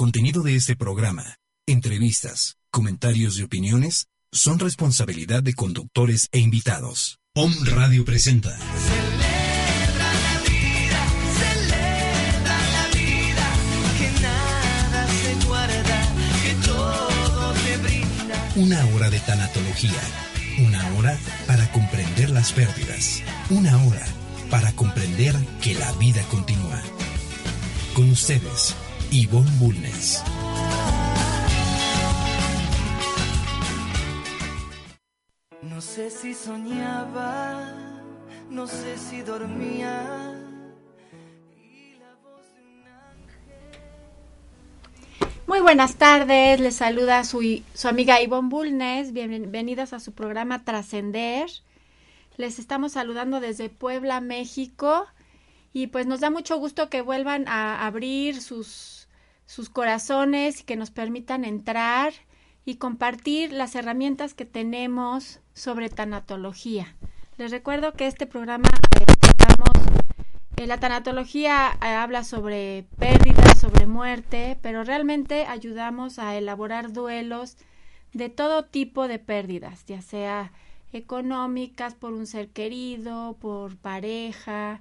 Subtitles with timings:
[0.00, 7.18] contenido de este programa, entrevistas, comentarios y opiniones son responsabilidad de conductores e invitados.
[7.34, 8.56] Om Radio presenta.
[8.56, 11.00] Celebra la vida,
[11.38, 13.46] celebra la vida,
[13.98, 16.14] que nada se guarda,
[16.44, 18.52] que todo te brinda.
[18.56, 20.00] Una hora de tanatología.
[20.60, 23.22] Una hora para comprender las pérdidas.
[23.50, 24.06] Una hora
[24.48, 26.82] para comprender que la vida continúa.
[27.92, 28.74] Con ustedes,
[29.12, 30.22] Ivonne Bulnes.
[35.62, 37.74] No sé si soñaba,
[38.48, 40.32] no sé si dormía.
[41.56, 42.84] y la voz de un
[45.48, 51.50] Muy buenas tardes, les saluda su, su amiga Ivonne Bulnes, bienvenidos a su programa Trascender.
[52.36, 55.08] Les estamos saludando desde Puebla, México,
[55.72, 58.99] y pues nos da mucho gusto que vuelvan a abrir sus,
[59.50, 62.12] sus corazones y que nos permitan entrar
[62.64, 66.94] y compartir las herramientas que tenemos sobre tanatología.
[67.36, 68.68] Les recuerdo que este programa
[69.00, 69.88] eh, tratamos
[70.56, 77.56] eh, la tanatología eh, habla sobre pérdidas, sobre muerte, pero realmente ayudamos a elaborar duelos
[78.12, 80.52] de todo tipo de pérdidas, ya sea
[80.92, 84.80] económicas, por un ser querido, por pareja,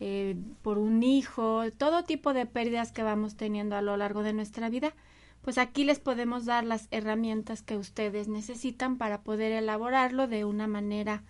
[0.00, 4.32] eh, por un hijo, todo tipo de pérdidas que vamos teniendo a lo largo de
[4.32, 4.94] nuestra vida.
[5.42, 10.66] Pues aquí les podemos dar las herramientas que ustedes necesitan para poder elaborarlo de una
[10.66, 11.22] manera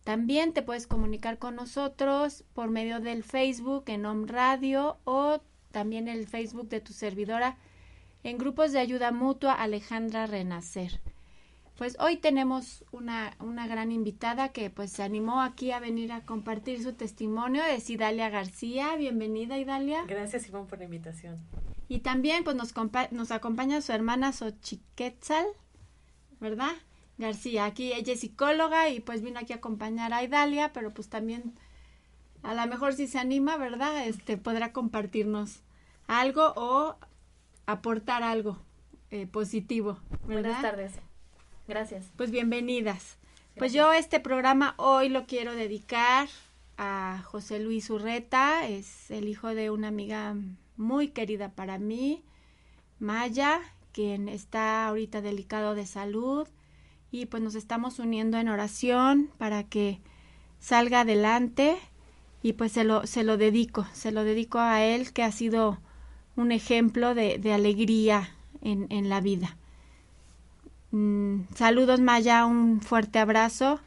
[0.06, 6.08] También te puedes comunicar con nosotros por medio del Facebook en Home Radio o también
[6.08, 7.58] el Facebook de tu servidora
[8.24, 11.02] en grupos de ayuda mutua Alejandra Renacer.
[11.76, 16.22] Pues hoy tenemos una, una gran invitada que pues se animó aquí a venir a
[16.22, 18.96] compartir su testimonio, es Idalia García.
[18.96, 20.06] Bienvenida Idalia.
[20.08, 21.40] Gracias Ivonne por la invitación.
[21.90, 25.46] Y también pues nos, compa- nos acompaña su hermana Xochiquetzal,
[26.40, 26.74] ¿verdad?
[27.18, 27.66] García.
[27.66, 31.54] Aquí ella es psicóloga y pues vino aquí a acompañar a Idalia, pero pues también
[32.44, 34.08] a lo mejor si se anima, ¿verdad?
[34.08, 35.62] Este podrá compartirnos
[36.08, 36.96] algo o
[37.66, 38.58] aportar algo
[39.12, 40.44] eh, positivo, ¿verdad?
[40.44, 40.94] Buenas tardes.
[41.68, 42.12] Gracias.
[42.16, 43.18] Pues bienvenidas.
[43.58, 46.28] Pues yo este programa hoy lo quiero dedicar
[46.78, 50.36] a José Luis Urreta, es el hijo de una amiga
[50.76, 52.22] muy querida para mí,
[53.00, 53.62] Maya,
[53.94, 56.50] quien está ahorita delicado de salud
[57.12, 60.00] y pues nos estamos uniendo en oración para que
[60.60, 61.78] salga adelante
[62.42, 65.80] y pues se lo, se lo dedico, se lo dedico a él que ha sido
[66.36, 68.30] un ejemplo de, alegría
[68.62, 69.58] en, en la vida.
[70.92, 73.80] Mm, saludos Maya, un fuerte abrazo.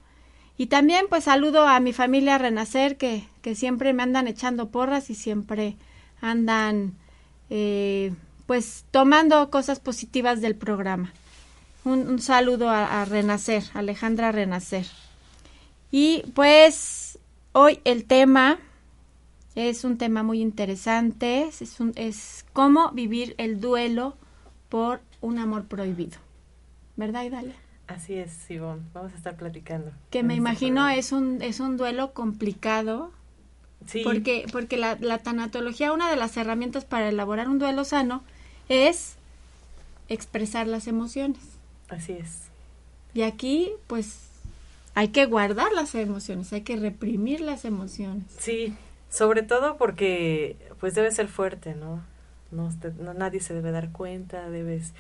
[0.57, 5.09] Y también pues saludo a mi familia Renacer que, que siempre me andan echando porras
[5.09, 5.77] y siempre
[6.21, 6.95] andan
[7.49, 8.13] eh,
[8.47, 11.13] pues tomando cosas positivas del programa.
[11.89, 14.85] Un, un saludo a, a Renacer, Alejandra Renacer.
[15.91, 17.19] Y pues
[17.53, 18.59] hoy el tema
[19.55, 24.17] es un tema muy interesante, es, un, es cómo vivir el duelo
[24.69, 26.19] por un amor prohibido.
[26.97, 27.55] ¿Verdad, Idalia?
[27.87, 28.83] Así es, Ivonne.
[28.93, 29.91] Vamos a estar platicando.
[30.11, 30.97] Que me este imagino programa.
[30.97, 33.13] es un, es un duelo complicado,
[33.87, 38.23] Sí, porque, porque la, la tanatología, una de las herramientas para elaborar un duelo sano
[38.69, 39.17] es
[40.11, 41.58] expresar las emociones.
[41.89, 42.43] Así es.
[43.15, 44.21] Y aquí, pues,
[44.95, 48.25] hay que guardar las emociones, hay que reprimir las emociones.
[48.39, 48.75] Sí,
[49.11, 52.03] sobre todo porque pues debe ser fuerte, ¿no?
[52.51, 54.93] No, te- no- nadie se debe dar cuenta, debes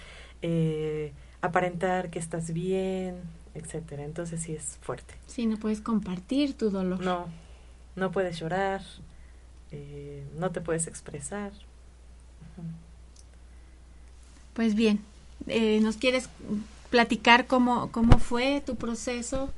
[0.43, 1.13] eh,
[1.43, 3.17] aparentar que estás bien,
[3.55, 4.05] etcétera.
[4.05, 5.15] Entonces sí es fuerte.
[5.27, 7.01] Sí, no puedes compartir tu dolor.
[7.01, 7.27] No,
[7.97, 8.83] no puedes llorar,
[9.73, 11.53] eh, no te puedes expresar.
[14.55, 15.01] Pues bien,
[15.47, 16.29] eh, ¿nos quieres
[16.91, 19.51] platicar cómo, cómo fue tu proceso?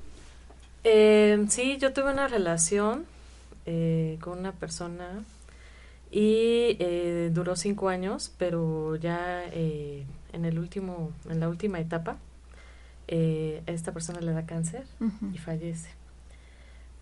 [0.84, 3.06] Eh, sí, yo tuve una relación
[3.66, 5.22] eh, con una persona
[6.10, 12.16] y eh, duró cinco años, pero ya eh, en el último, en la última etapa,
[13.12, 14.84] a esta persona le da cáncer
[15.32, 15.90] y fallece.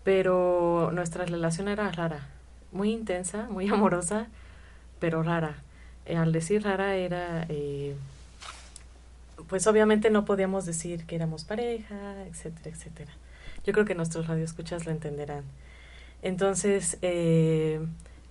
[0.03, 2.27] Pero nuestra relación era rara,
[2.71, 4.27] muy intensa, muy amorosa,
[4.99, 5.63] pero rara.
[6.07, 7.47] Al decir rara era,
[9.49, 13.11] pues obviamente no podíamos decir que éramos pareja, etcétera, etcétera.
[13.65, 15.43] Yo creo que nuestros radioescuchas lo entenderán.
[16.21, 17.79] Entonces, eh,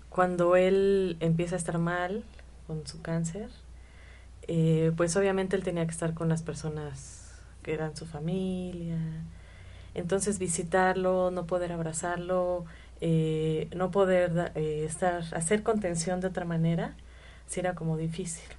[0.08, 2.24] cuando él empieza a estar mal
[2.66, 3.50] con su cáncer,
[4.46, 8.98] eh, pues obviamente él tenía que estar con las personas que eran su familia.
[9.94, 12.64] Entonces visitarlo, no poder abrazarlo,
[13.00, 16.94] eh, no poder eh, estar, hacer contención de otra manera,
[17.46, 18.57] sí era como difícil.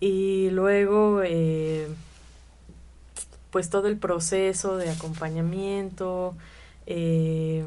[0.00, 1.88] Y luego, eh,
[3.50, 6.34] pues todo el proceso de acompañamiento,
[6.86, 7.64] eh,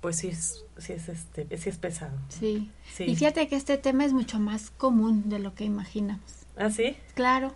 [0.00, 2.16] pues sí es, sí es, este, sí es pesado.
[2.28, 2.70] Sí.
[2.98, 6.46] Y fíjate que este tema es mucho más común de lo que imaginamos.
[6.56, 6.96] ¿Ah, sí?
[7.14, 7.54] Claro.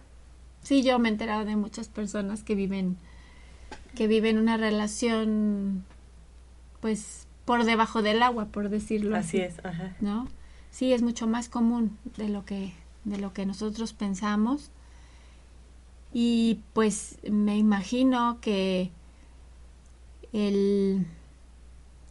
[0.62, 2.99] Sí, yo me he enterado de muchas personas que viven
[3.94, 5.85] que viven una relación
[6.81, 9.41] pues por debajo del agua, por decirlo así.
[9.41, 9.97] Así es, ajá.
[10.00, 10.29] ¿No?
[10.70, 12.73] Sí, es mucho más común de lo que
[13.08, 14.70] de lo que nosotros pensamos.
[16.12, 18.90] Y pues me imagino que
[20.32, 21.06] el,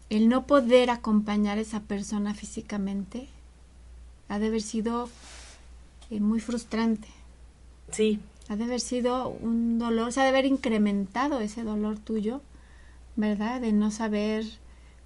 [0.09, 3.27] el no poder acompañar a esa persona físicamente
[4.29, 5.09] ha de haber sido
[6.09, 7.07] eh, muy frustrante.
[7.91, 8.19] Sí.
[8.49, 12.41] Ha de haber sido un dolor, se ha de haber incrementado ese dolor tuyo,
[13.15, 13.59] ¿verdad?
[13.59, 14.45] De no saber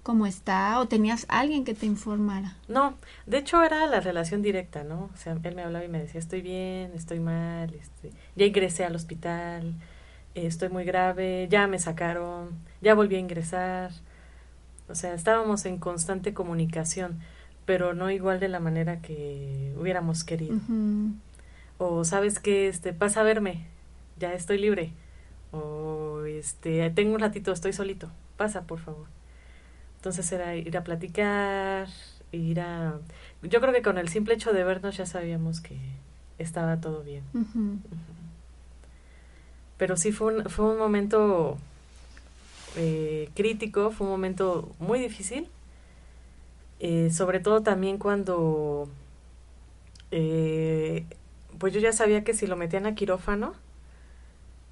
[0.02, 2.56] cómo está o tenías alguien que te informara.
[2.68, 2.94] No,
[3.26, 5.10] de hecho era la relación directa, ¿no?
[5.14, 8.84] O sea, él me hablaba y me decía, estoy bien, estoy mal, este, ya ingresé
[8.84, 9.74] al hospital,
[10.34, 12.50] eh, estoy muy grave, ya me sacaron,
[12.80, 13.92] ya volví a ingresar.
[14.88, 17.20] O sea, estábamos en constante comunicación,
[17.64, 20.56] pero no igual de la manera que hubiéramos querido.
[20.56, 21.14] Uh -huh.
[21.78, 23.66] O sabes que este pasa a verme,
[24.18, 24.92] ya estoy libre.
[25.52, 28.10] O este tengo un ratito, estoy solito.
[28.36, 29.06] Pasa, por favor.
[30.02, 31.86] Entonces era ir a platicar,
[32.32, 32.98] ir a...
[33.40, 35.78] Yo creo que con el simple hecho de vernos ya sabíamos que
[36.38, 37.22] estaba todo bien.
[37.34, 37.78] Uh -huh.
[39.76, 41.56] Pero sí fue un, fue un momento
[42.74, 45.46] eh, crítico, fue un momento muy difícil.
[46.80, 48.88] Eh, sobre todo también cuando...
[50.10, 51.06] Eh,
[51.60, 53.54] pues yo ya sabía que si lo metían a quirófano,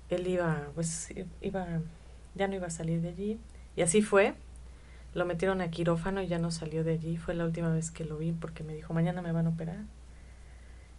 [0.09, 1.69] él iba, pues iba,
[2.35, 3.39] ya no iba a salir de allí.
[3.77, 4.35] Y así fue
[5.15, 7.17] lo metieron a quirófano y ya no salió de allí.
[7.17, 9.81] Fue la última vez que lo vi porque me dijo, mañana me van a operar.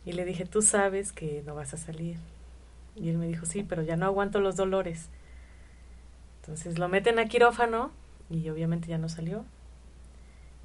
[0.06, 2.18] Y le dije, tú sabes que no vas a salir.
[2.96, 5.08] Y él me dijo, sí, pero ya no aguanto los dolores.
[6.42, 7.92] Entonces lo meten a quirófano
[8.30, 9.46] y obviamente ya no salió.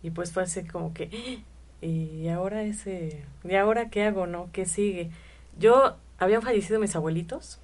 [0.02, 1.42] Y pues fue así como que,
[1.80, 4.48] ¿y ahora ese, ¿y ahora qué hago, no?
[4.52, 5.10] ¿Qué sigue?
[5.58, 7.60] Yo, habían fallecido mis abuelitos,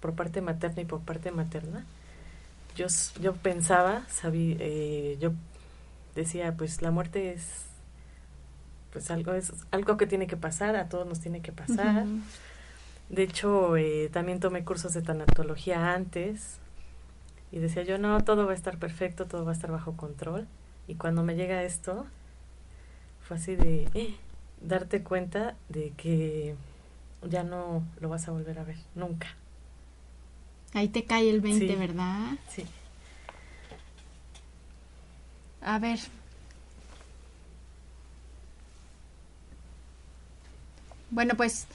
[0.00, 1.84] por parte materna y por parte materna
[2.78, 2.86] yo,
[3.20, 5.32] yo pensaba, eh, yo
[6.14, 7.64] decía, pues la muerte es
[8.92, 12.06] pues algo es algo que tiene que pasar, a todos nos tiene que pasar.
[12.06, 12.22] Uh -huh.
[13.10, 16.58] De hecho, eh, también tomé cursos de tanatología antes
[17.50, 20.46] y decía yo, no, todo va a estar perfecto, todo va a estar bajo control.
[20.86, 22.06] Y cuando me llega esto,
[23.22, 24.14] fue así de eh,
[24.62, 26.54] darte cuenta de que
[27.28, 29.28] ya no lo vas a volver a ver, nunca.
[30.74, 31.74] Ahí te cae el 20, Sí.
[31.74, 32.32] ¿verdad?
[32.54, 32.64] Sí.
[35.62, 35.98] A ver.
[41.10, 41.66] Bueno, pues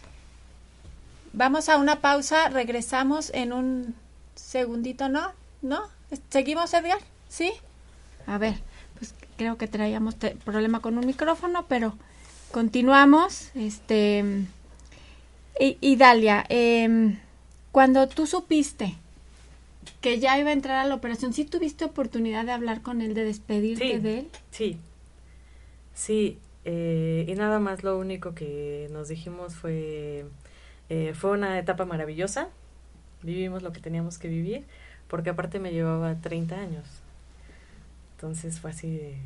[1.33, 3.95] vamos a una pausa, regresamos en un
[4.35, 5.31] segundito, ¿no?
[5.61, 5.81] ¿No?
[6.29, 6.99] ¿Seguimos, Edgar?
[7.29, 7.51] ¿Sí?
[8.27, 8.55] A ver,
[8.99, 10.15] pues creo que traíamos
[10.45, 11.97] problema con un micrófono, pero
[12.51, 13.49] continuamos.
[13.55, 14.23] Este.
[15.59, 17.17] Y, y Dalia, em,
[17.73, 18.95] cuando tú supiste
[19.99, 23.13] que ya iba a entrar a la operación, ¿sí tuviste oportunidad de hablar con él,
[23.13, 23.99] de despedirte Sí.
[23.99, 24.29] de él?
[24.51, 24.77] Sí,
[25.93, 30.25] sí, eh, y nada más lo único que nos dijimos fue,
[30.89, 32.47] eh, fue una etapa maravillosa,
[33.23, 34.65] vivimos lo que teníamos que vivir,
[35.07, 36.85] porque aparte me llevaba 30 años,
[38.15, 39.17] entonces fue así, de-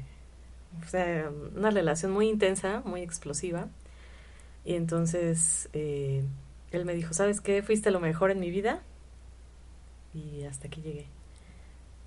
[0.86, 3.68] o sea, una relación muy intensa, muy explosiva,
[4.66, 6.24] y entonces eh,
[6.72, 7.62] él me dijo, ¿sabes qué?
[7.64, 8.82] Fuiste lo mejor en mi vida,
[10.14, 11.06] y hasta aquí llegué.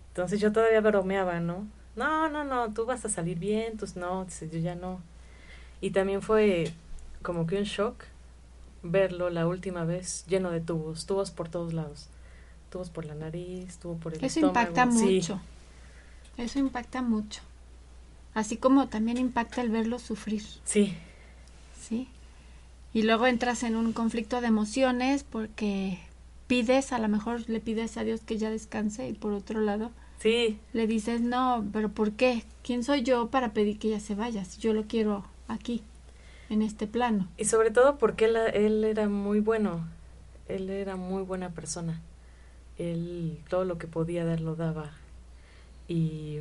[0.08, 1.66] Entonces yo todavía bromeaba, ¿no?
[1.96, 5.00] No, no, no, tú vas a salir bien, tus no, yo ya no.
[5.80, 6.72] Y también fue
[7.22, 8.04] como que un shock
[8.82, 12.08] verlo la última vez lleno de tubos, tubos por todos lados.
[12.70, 14.48] Tubos por la nariz, tubo por el Eso estómago.
[14.48, 15.40] impacta Sí, mucho.
[16.36, 17.42] Eso impacta mucho.
[18.34, 20.96] Así como también impacta el verlo sufrir, Sí,
[21.72, 22.08] ¿sí?
[22.92, 25.99] Y luego entras en un conflicto de emociones porque
[26.47, 29.92] pides, a lo mejor le pides a Dios que ya descanse y por otro lado
[30.18, 32.44] sí, le dices, no, pero ¿por qué?
[32.64, 34.44] ¿Quién soy yo para pedir que ella se vaya?
[34.44, 35.82] Si yo lo quiero aquí,
[36.49, 37.28] en este plano.
[37.38, 39.87] y sobre todo porque él, él era muy bueno,
[40.49, 42.00] él era muy buena persona.
[42.78, 44.92] Él todo lo que podía dar lo daba.
[45.87, 46.38] Y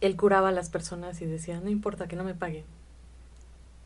[0.00, 2.64] él curaba a las personas y decía, no importa que no me paguen.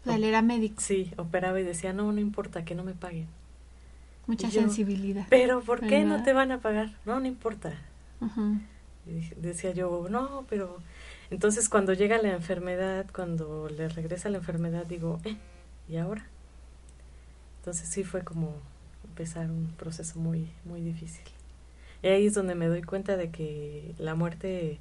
[0.07, 0.81] O él era médico.
[0.81, 3.29] Sí, operaba y decía, no, no importa que no me paguen.
[4.27, 5.27] Mucha yo, sensibilidad.
[5.29, 6.91] Pero ¿por qué no te van a pagar?
[7.05, 7.75] No, no importa.
[9.07, 10.79] Y dije- decía yo, no, pero
[11.31, 15.37] entonces cuando llega la enfermedad, cuando le regresa la enfermedad, digo, eh,
[15.89, 16.27] ¿y ahora?
[17.59, 18.55] Entonces sí fue como
[19.05, 21.25] empezar un proceso muy, muy difícil.
[22.03, 24.79] Y ahí es donde me doy cuenta de que la muerte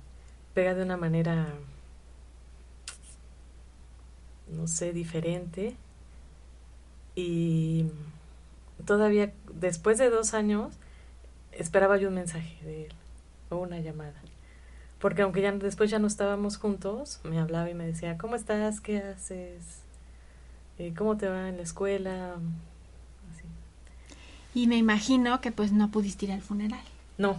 [0.54, 1.48] pega de una manera,
[4.52, 5.76] no sé, diferente.
[7.16, 7.88] Y
[8.86, 10.74] todavía después de dos años
[11.52, 12.94] esperaba yo un mensaje de él
[13.50, 14.14] o una llamada.
[15.00, 18.82] Porque aunque ya después ya no estábamos juntos, me hablaba y me decía, ¿cómo estás?
[18.82, 19.80] ¿Qué haces?
[20.78, 22.34] Eh, ¿Cómo te va en la escuela?
[23.34, 23.46] Así.
[24.54, 26.82] Y me imagino que pues no pudiste ir al funeral.
[27.18, 27.38] No,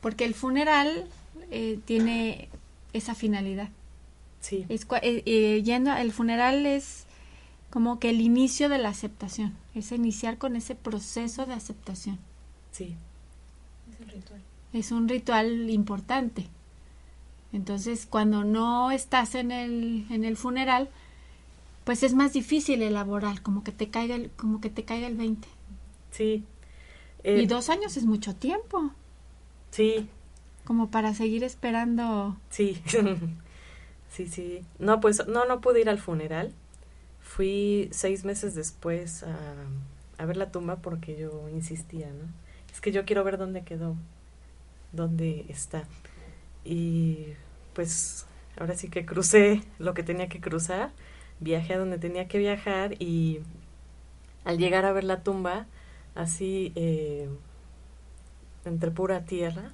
[0.00, 1.06] Porque el funeral
[1.50, 2.48] eh, tiene
[2.92, 3.68] esa finalidad.
[4.40, 7.06] Sí, Es, eh, eh, yendo el funeral es
[7.70, 9.54] como que el inicio de la aceptación.
[9.74, 12.18] Es iniciar con ese proceso de aceptación.
[12.72, 12.94] sí,
[13.92, 14.40] Es el ritual.
[14.72, 16.46] Es un ritual importante.
[17.52, 20.88] Entonces, cuando no estás en el, en el funeral,
[21.84, 25.16] pues es más difícil elaborar, como que te caiga el, como que te caiga el
[25.16, 25.48] 20.
[26.10, 26.44] sí.
[27.24, 28.92] Eh, y dos años es mucho tiempo,
[29.72, 30.08] Sí,
[30.64, 32.36] como para seguir esperando.
[32.48, 32.80] sí,
[34.10, 34.64] sí, sí.
[34.78, 36.52] No, pues no, no pude ir al funeral.
[37.20, 39.24] Fui seis meses después
[40.18, 42.24] a, ver la tumba porque yo insistía, ¿no?
[42.72, 43.96] Es que yo quiero ver dónde quedó,
[44.92, 45.84] dónde está.
[46.64, 47.34] Y
[47.74, 48.26] pues
[48.58, 50.90] ahora sí que crucé lo que tenía que cruzar,
[51.40, 53.40] viajé a donde tenía que viajar y
[54.44, 55.66] al llegar a ver la tumba,
[56.14, 57.28] así eh,
[58.64, 59.70] entre pura tierra,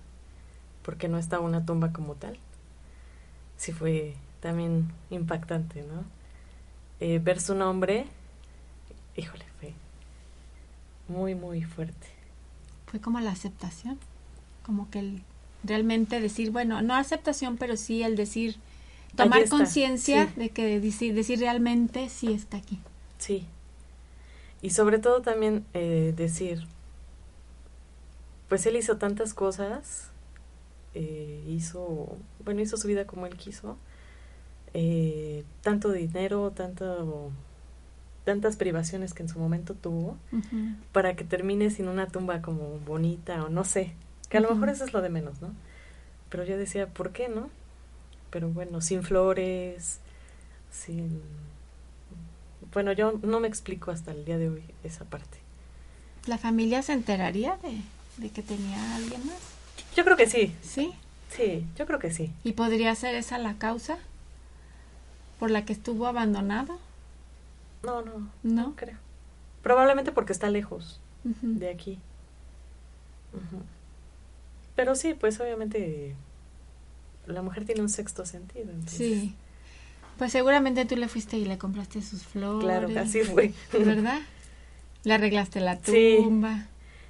[0.83, 2.39] porque no estaba una tumba como tal,
[3.65, 6.05] sí fue también impactante, ¿no?
[7.01, 8.05] Eh, ver su nombre,
[9.17, 9.73] híjole, fue
[11.09, 12.07] muy, muy fuerte.
[12.87, 13.99] Fue como la aceptación,
[14.65, 15.23] como que el
[15.63, 18.57] realmente decir, bueno, no aceptación, pero sí el decir,
[19.17, 20.41] tomar conciencia sí.
[20.41, 22.79] de que decir, decir realmente sí está aquí.
[23.17, 23.47] Sí.
[24.61, 26.67] Y sobre todo también eh, decir,
[28.51, 30.11] pues él hizo tantas cosas,
[30.95, 33.77] eh, hizo, bueno, hizo su vida como él quiso,
[34.73, 37.31] eh, tanto dinero, tanto,
[38.25, 40.17] tantas privaciones que en su momento tuvo,
[40.93, 43.93] para que termine sin una tumba como bonita o no sé,
[44.29, 45.53] que a lo mejor eso es lo de menos, ¿no?
[46.29, 47.49] Pero yo decía, ¿por qué no?
[48.31, 50.01] Pero bueno, sin flores,
[50.71, 51.23] sin...
[52.73, 55.39] Bueno, yo no me explico hasta el día de hoy esa parte.
[56.27, 57.81] ¿La familia se enteraría de,
[58.17, 59.54] de que tenía a alguien más?
[59.97, 60.93] Yo creo que sí, Sí.
[61.31, 62.33] sí, yo creo que sí.
[62.43, 63.99] ¿Y podría ser esa la causa
[65.39, 66.79] por la que estuvo abandonado?
[67.83, 68.75] No, no, No.
[68.77, 68.97] creo.
[69.63, 71.99] Probablemente porque está lejos de aquí.
[74.77, 76.15] Pero sí, pues obviamente
[77.27, 78.71] la mujer tiene un sexto sentido.
[78.71, 79.35] entonces, Sí.
[80.19, 82.63] Pues seguramente tú le fuiste y le compraste sus flores.
[82.65, 83.53] Claro, así fue.
[83.73, 84.21] ¿Verdad?
[85.03, 86.19] Le arreglaste la Sí.
[86.23, 86.67] tumba.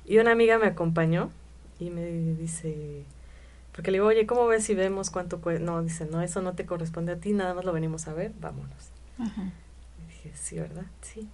[0.06, 1.30] Y una amiga me acompañó
[1.78, 2.04] y me
[2.34, 3.04] dice,
[3.72, 5.64] porque le digo, oye, ¿cómo ves si vemos cuánto cuesta?
[5.64, 8.32] No, dice, no, eso no te corresponde a ti, nada más lo venimos a ver,
[8.40, 8.90] vámonos.
[9.18, 9.50] Ajá.
[10.02, 10.84] Y dije, sí, ¿verdad?
[11.02, 11.28] Sí.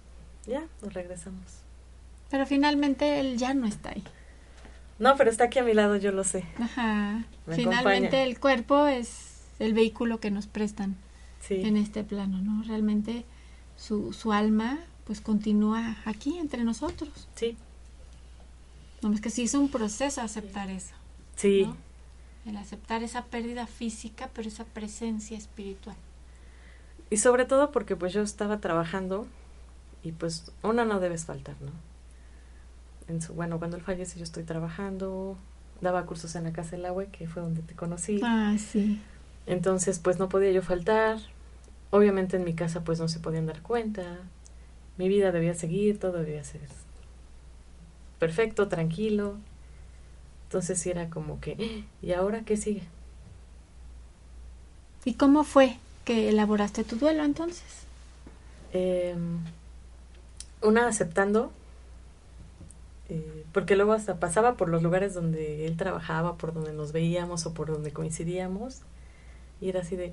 [0.47, 1.61] Ya, nos regresamos.
[2.29, 4.03] Pero finalmente él ya no está ahí.
[4.99, 6.45] No, pero está aquí a mi lado, yo lo sé.
[6.59, 7.25] Ajá.
[7.45, 8.23] Me Finalmente acompaña.
[8.23, 10.95] el cuerpo es el vehículo que nos prestan
[11.41, 11.61] Sí.
[11.63, 12.63] en este plano, ¿no?
[12.63, 13.25] Realmente
[13.75, 17.27] su, su alma pues continúa aquí entre nosotros.
[17.35, 17.57] Sí.
[19.01, 20.93] No, es que sí es un proceso aceptar eso.
[21.35, 21.65] Sí.
[21.65, 21.77] ¿no?
[22.45, 25.95] El aceptar esa pérdida física, pero esa presencia espiritual.
[27.09, 29.27] Y sobre todo porque pues yo estaba trabajando
[30.03, 31.71] y pues una no debes faltar, ¿no?
[33.07, 35.37] En su, bueno, cuando él fallece yo estoy trabajando,
[35.81, 38.21] daba cursos en la Casa del Agua, que fue donde te conocí.
[38.23, 39.01] Ah, sí.
[39.45, 41.19] Entonces, pues no podía yo faltar.
[41.89, 44.19] Obviamente en mi casa pues no se podían dar cuenta.
[44.97, 46.61] Mi vida debía seguir, todo debía ser
[48.21, 49.33] perfecto, tranquilo.
[50.43, 52.83] Entonces era como que, ¿y ahora qué sigue?
[55.05, 57.63] ¿Y cómo fue que elaboraste tu duelo entonces?
[58.73, 59.15] Eh,
[60.61, 61.51] una aceptando,
[63.09, 67.47] eh, porque luego hasta pasaba por los lugares donde él trabajaba, por donde nos veíamos
[67.47, 68.81] o por donde coincidíamos,
[69.61, 70.11] y era así de,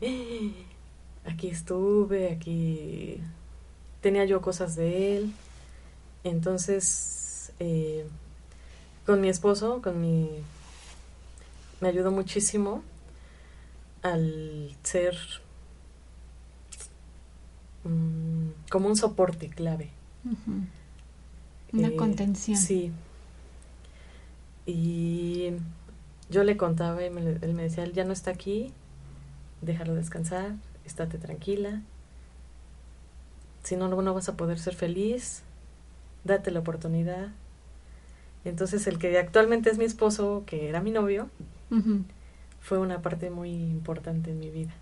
[1.26, 3.20] "Ah, aquí estuve, aquí
[4.00, 5.32] tenía yo cosas de él.
[6.24, 7.17] Entonces,
[7.60, 8.06] eh,
[9.06, 10.28] con mi esposo, con mi...
[11.80, 12.82] me ayudó muchísimo
[14.02, 15.16] al ser
[17.84, 19.90] mm, como un soporte clave.
[21.72, 22.56] Una Eh, contención.
[22.56, 22.92] Sí.
[24.66, 25.52] Y
[26.30, 28.72] yo le contaba y me- él me decía, él ya no está aquí,
[29.62, 30.54] déjalo descansar,
[30.86, 31.82] estate tranquila.
[33.62, 35.42] Si no, no no vas a poder ser feliz,
[36.24, 37.28] date la oportunidad.
[38.44, 41.28] Entonces el que actualmente es mi esposo, que era mi novio,
[42.60, 44.72] fue una parte muy importante en mi vida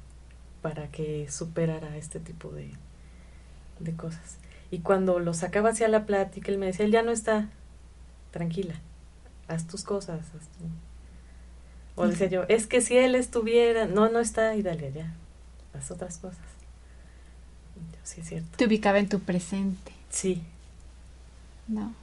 [0.63, 2.73] para que superara este tipo de,
[3.81, 4.39] de cosas.
[4.71, 7.49] Y cuando lo sacaba hacia la plática, él me decía, él ya no está,
[8.31, 8.75] tranquila,
[9.49, 10.21] haz tus cosas.
[10.21, 12.03] haz tu-".
[12.03, 15.15] O decía yo, es que si él estuviera, no, no está, y dale ya,
[15.73, 16.39] haz otras cosas.
[17.77, 18.57] Yo, sí, es cierto.
[18.57, 20.43] Te ubicaba en tu presente, Sí,
[21.69, 21.95] ¿no?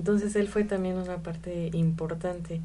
[0.00, 2.62] Entonces él fue también una parte importante.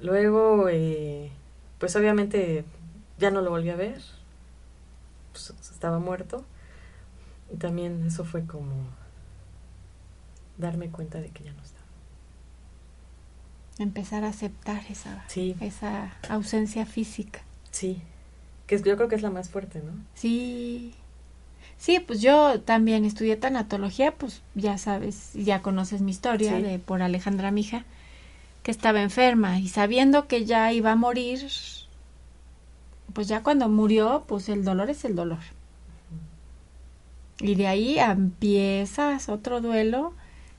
[0.00, 1.32] Luego, eh,
[1.80, 2.64] pues obviamente
[3.18, 4.00] ya no lo volví a ver,
[5.32, 6.44] pues, estaba muerto.
[7.52, 8.72] Y también eso fue como
[10.58, 11.84] darme cuenta de que ya no estaba.
[13.80, 17.40] Empezar a aceptar esa, Sí, esa ausencia física.
[17.72, 18.00] sí.
[18.68, 19.90] Que es- yo creo que es la más fuerte, ¿no?
[20.14, 20.94] Sí.
[21.78, 26.62] Sí, pues yo también estudié tanatología, pues ya sabes, ya conoces mi historia Sí.
[26.62, 27.84] de por Alejandra Mija,
[28.62, 31.46] que estaba enferma y sabiendo que ya iba a morir,
[33.12, 35.38] pues ya cuando murió, pues el dolor es el dolor.
[37.40, 40.14] Y de ahí empiezas otro duelo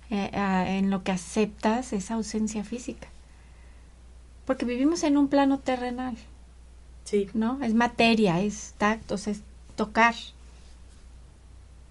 [0.09, 3.09] eh, a- en lo que aceptas esa ausencia física.
[4.45, 6.15] Porque vivimos en un plano terrenal.
[7.03, 7.61] Sí, ¿no?
[7.61, 9.41] Es materia, es tacto, es
[9.75, 10.15] tocar.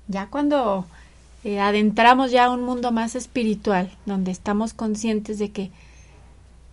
[0.09, 0.87] Ya cuando
[1.45, 5.71] eh, adentramos ya a un mundo más espiritual, donde estamos conscientes de que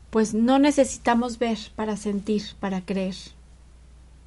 [0.10, 3.16] pues no necesitamos ver para sentir, para creer.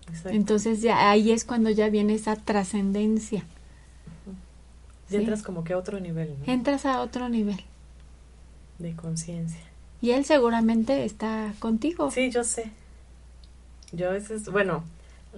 [0.09, 0.31] exacto.
[0.31, 3.45] Entonces ya ahí es cuando ya viene esa trascendencia.
[5.09, 5.17] Y sí.
[5.17, 6.53] entras como que a otro nivel, ¿no?
[6.53, 7.61] Entras a otro nivel.
[8.81, 9.61] De conciencia.
[10.01, 12.11] Y él seguramente está contigo.
[12.11, 12.71] Sí, yo sé.
[13.93, 14.85] Yo a veces, bueno,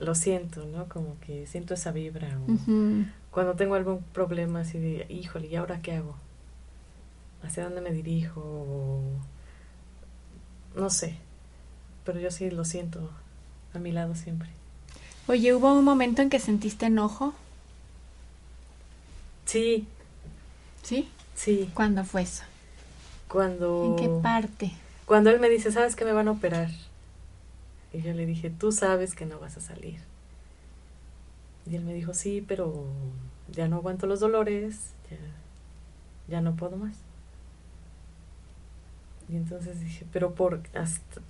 [0.00, 0.88] lo siento, ¿no?
[0.88, 2.38] Como que siento esa vibra.
[2.38, 3.04] o-.
[3.30, 6.16] cuando tengo algún problema así de, híjole, ¿y ahora qué hago?
[7.42, 8.40] ¿Hacia dónde me dirijo?
[8.40, 9.00] O-
[10.74, 11.16] No sé,
[12.04, 13.10] pero yo sí lo siento
[13.74, 14.48] a mi lado siempre.
[15.26, 17.34] Oye, ¿hubo un momento en que sentiste enojo?
[19.44, 19.86] Sí,
[20.82, 21.08] ¿Sí?
[21.34, 22.44] sí, ¿Cuándo fue eso?
[23.28, 23.84] cuando...
[23.84, 24.72] ¿En qué parte?
[25.06, 26.70] Cuando él me dice, ¿sabes que me van a operar?
[27.92, 30.00] Y yo le dije, tú sabes que no vas a salir.
[31.70, 32.86] Y él me dijo, sí, pero
[33.52, 34.94] ya no aguanto los dolores,
[36.28, 36.96] ya, no puedo más.
[39.28, 40.62] Y entonces dije, pero por,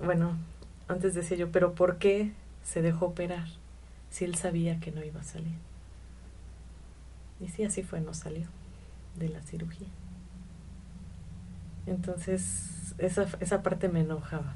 [0.05, 0.37] bueno,
[0.87, 3.48] antes decía yo, pero ¿por qué se dejó operar
[4.11, 5.57] si él sabía que no iba a salir?
[7.40, 8.46] Y sí, así fue, no salió
[9.16, 9.88] de la cirugía.
[11.87, 14.55] Entonces, esa, esa parte me enojaba.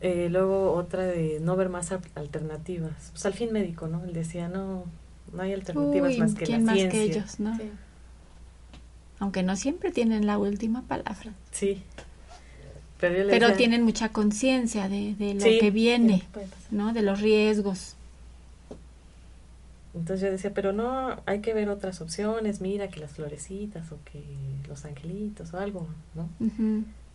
[0.00, 3.10] Eh, luego otra de no ver más al- alternativas.
[3.12, 4.04] Pues al fin médico, ¿no?
[4.04, 4.84] Él decía, no,
[5.32, 7.00] no hay alternativas Uy, más que ¿quién la más ciencia.
[7.00, 7.56] que ellos, no?
[7.56, 7.70] Sí.
[9.18, 11.82] Aunque no siempre tienen la última palabra, Sí.
[12.98, 16.22] Pero, yo le pero decía, tienen mucha conciencia de, de lo Sí, que viene.
[16.70, 16.92] ¿no?
[16.94, 17.94] De los riesgos.
[19.94, 23.98] Entonces yo decía, pero no, hay que ver otras opciones, mira que las florecitas o
[24.10, 24.22] que
[24.68, 26.28] los angelitos o algo, ¿no?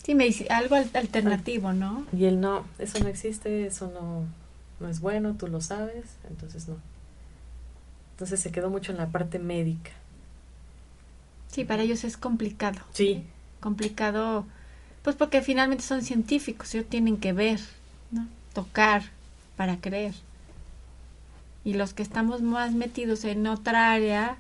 [0.03, 2.05] Sí, me dice algo al- alternativo, ¿no?
[2.11, 4.25] Y él no, eso no existe, eso no,
[4.79, 6.77] no es bueno, tú lo sabes, entonces no.
[8.13, 9.91] Entonces se quedó mucho en la parte médica.
[11.51, 12.79] Sí, para ellos es complicado.
[12.93, 13.23] Sí,
[13.59, 14.45] Complicado,
[15.03, 17.59] pues porque finalmente son científicos, ellos tienen que ver,
[18.09, 18.27] ¿no?
[18.53, 19.03] Tocar
[19.55, 20.15] para creer.
[21.63, 24.37] Y los que estamos más metidos en otra área,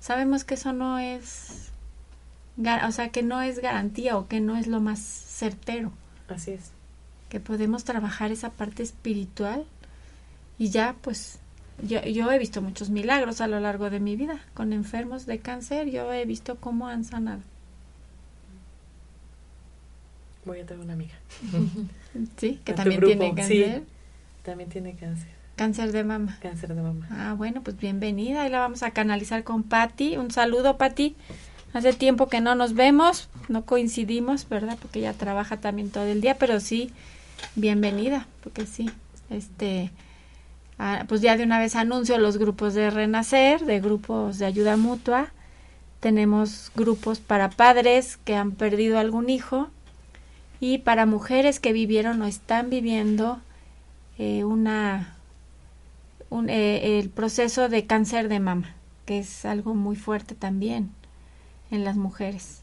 [0.00, 1.70] sabemos que eso no es,
[2.58, 5.92] o sea, que no es garantía o que no es lo más certero.
[6.28, 6.70] así es.
[7.28, 9.64] que podemos trabajar esa parte espiritual
[10.58, 11.38] y ya pues
[11.82, 15.38] yo, yo he visto muchos milagros a lo largo de mi vida con enfermos de
[15.38, 17.40] cáncer yo he visto cómo han sanado
[20.44, 21.14] Voy a tener una amiga.
[22.36, 23.34] sí que también grupo, tiene sí.
[23.62, 23.82] cáncer
[24.42, 27.06] También tiene cáncer, cáncer de mama cáncer de mama.
[27.10, 31.16] ah bueno pues bienvenida ahí la vamos a canalizar con Patti un saludo Patti
[31.72, 36.20] hace tiempo que no nos vemos no coincidimos verdad porque ella trabaja también todo el
[36.20, 36.90] día pero sí
[37.56, 38.90] bienvenida porque sí
[39.30, 39.90] este
[40.84, 44.76] Ah, pues ya de una vez anuncio los grupos de Renacer, de grupos de ayuda
[44.76, 45.28] mutua.
[46.00, 49.68] Tenemos grupos para padres que han perdido algún hijo
[50.58, 53.38] y para mujeres que vivieron o están viviendo
[54.18, 55.14] eh, una
[56.30, 58.74] un, eh, el proceso de cáncer de mama,
[59.06, 60.90] que es algo muy fuerte también
[61.72, 62.62] en las mujeres.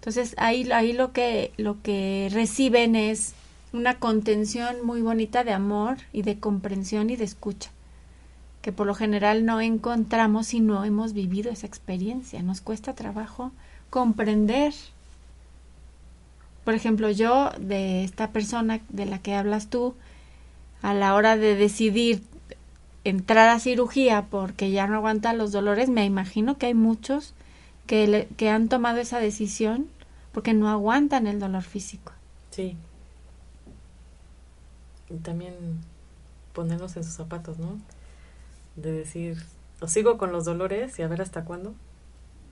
[0.00, 3.34] Entonces ahí, ahí lo que lo que reciben es
[3.72, 7.70] una contención muy bonita de amor y de comprensión y de escucha,
[8.62, 12.42] que por lo general no encontramos si no hemos vivido esa experiencia.
[12.42, 13.52] Nos cuesta trabajo
[13.90, 14.72] comprender.
[16.64, 19.94] Por ejemplo, yo de esta persona de la que hablas tú,
[20.80, 22.22] a la hora de decidir
[23.04, 27.34] entrar a cirugía porque ya no aguanta los dolores, me imagino que hay muchos
[27.88, 29.88] que, le, que han tomado esa decisión
[30.32, 32.12] porque no aguantan el dolor físico.
[32.52, 32.76] Sí.
[35.10, 35.54] Y también
[36.52, 37.78] ponernos en sus zapatos, ¿no?
[38.76, 39.42] De decir,
[39.80, 41.74] o sigo con los dolores y a ver hasta cuándo,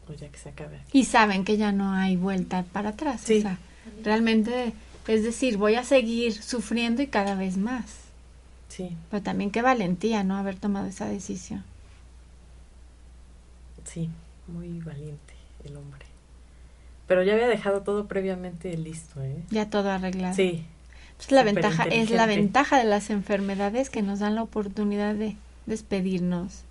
[0.09, 0.81] o ya que se acabe.
[0.92, 3.20] Y saben que ya no hay vuelta para atrás.
[3.25, 3.38] Sí.
[3.38, 3.59] O sea,
[4.03, 4.72] realmente,
[5.07, 7.85] es decir, voy a seguir sufriendo y cada vez más.
[8.68, 10.37] Sí, Pero también qué valentía, ¿no?
[10.37, 11.64] Haber tomado esa decisión.
[13.85, 14.11] sí,
[14.48, 16.06] muy valiente el hombre.
[17.06, 19.42] Pero ya había dejado todo previamente listo, ¿eh?
[19.50, 20.35] Ya todo arreglado.
[20.35, 20.64] Sí,
[21.20, 25.14] Es la Súper ventaja, es la ventaja de las enfermedades que nos dan la oportunidad
[25.14, 26.62] de despedirnos,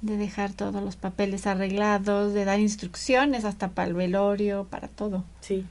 [0.00, 5.24] de dejar todos los papeles arreglados, de dar instrucciones hasta para el velorio, para todo.
[5.40, 5.66] sí.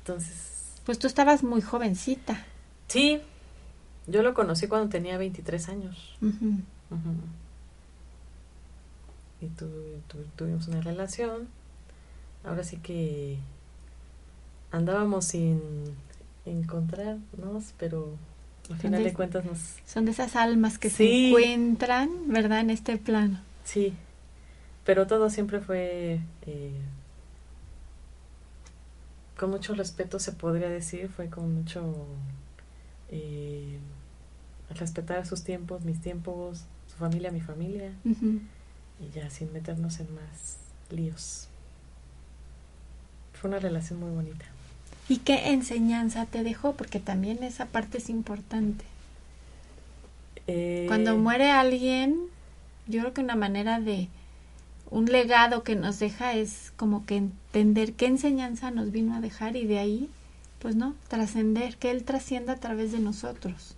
[0.00, 2.44] Entonces, Pues tú estabas muy jovencita.
[2.88, 3.20] sí,
[4.06, 6.16] yo lo conocí cuando tenía 23 años.
[9.40, 11.48] Y tu- tu- tuvimos una relación.
[12.44, 13.38] Ahora sí que
[14.70, 15.60] andábamos sin
[16.46, 18.14] encontrarnos, pero
[18.70, 19.58] al final de cuentas nos...
[19.86, 22.60] Son de esas almas que se encuentran, ¿verdad?
[22.60, 23.40] En este plano.
[23.64, 23.94] Sí,
[24.84, 26.72] pero todo siempre fue eh,
[29.38, 31.94] con mucho respeto, se podría decir, fue con mucho
[33.10, 33.78] eh,
[34.74, 38.40] respetar sus tiempos, mis tiempos, su familia, mi familia, Ujú.
[39.00, 40.56] Y ya sin meternos en más
[40.90, 41.48] líos.
[43.32, 44.44] Fue una relación muy bonita.
[45.08, 46.74] ¿Y qué enseñanza te dejó?
[46.74, 48.84] Porque también esa parte es importante.
[50.46, 52.16] Eh, Cuando muere alguien,
[52.86, 54.08] yo creo que una manera de
[54.90, 59.56] un legado que nos deja es como que entender qué enseñanza nos vino a dejar
[59.56, 60.10] y de ahí,
[60.58, 63.76] pues no, trascender, que él trascienda a través de nosotros.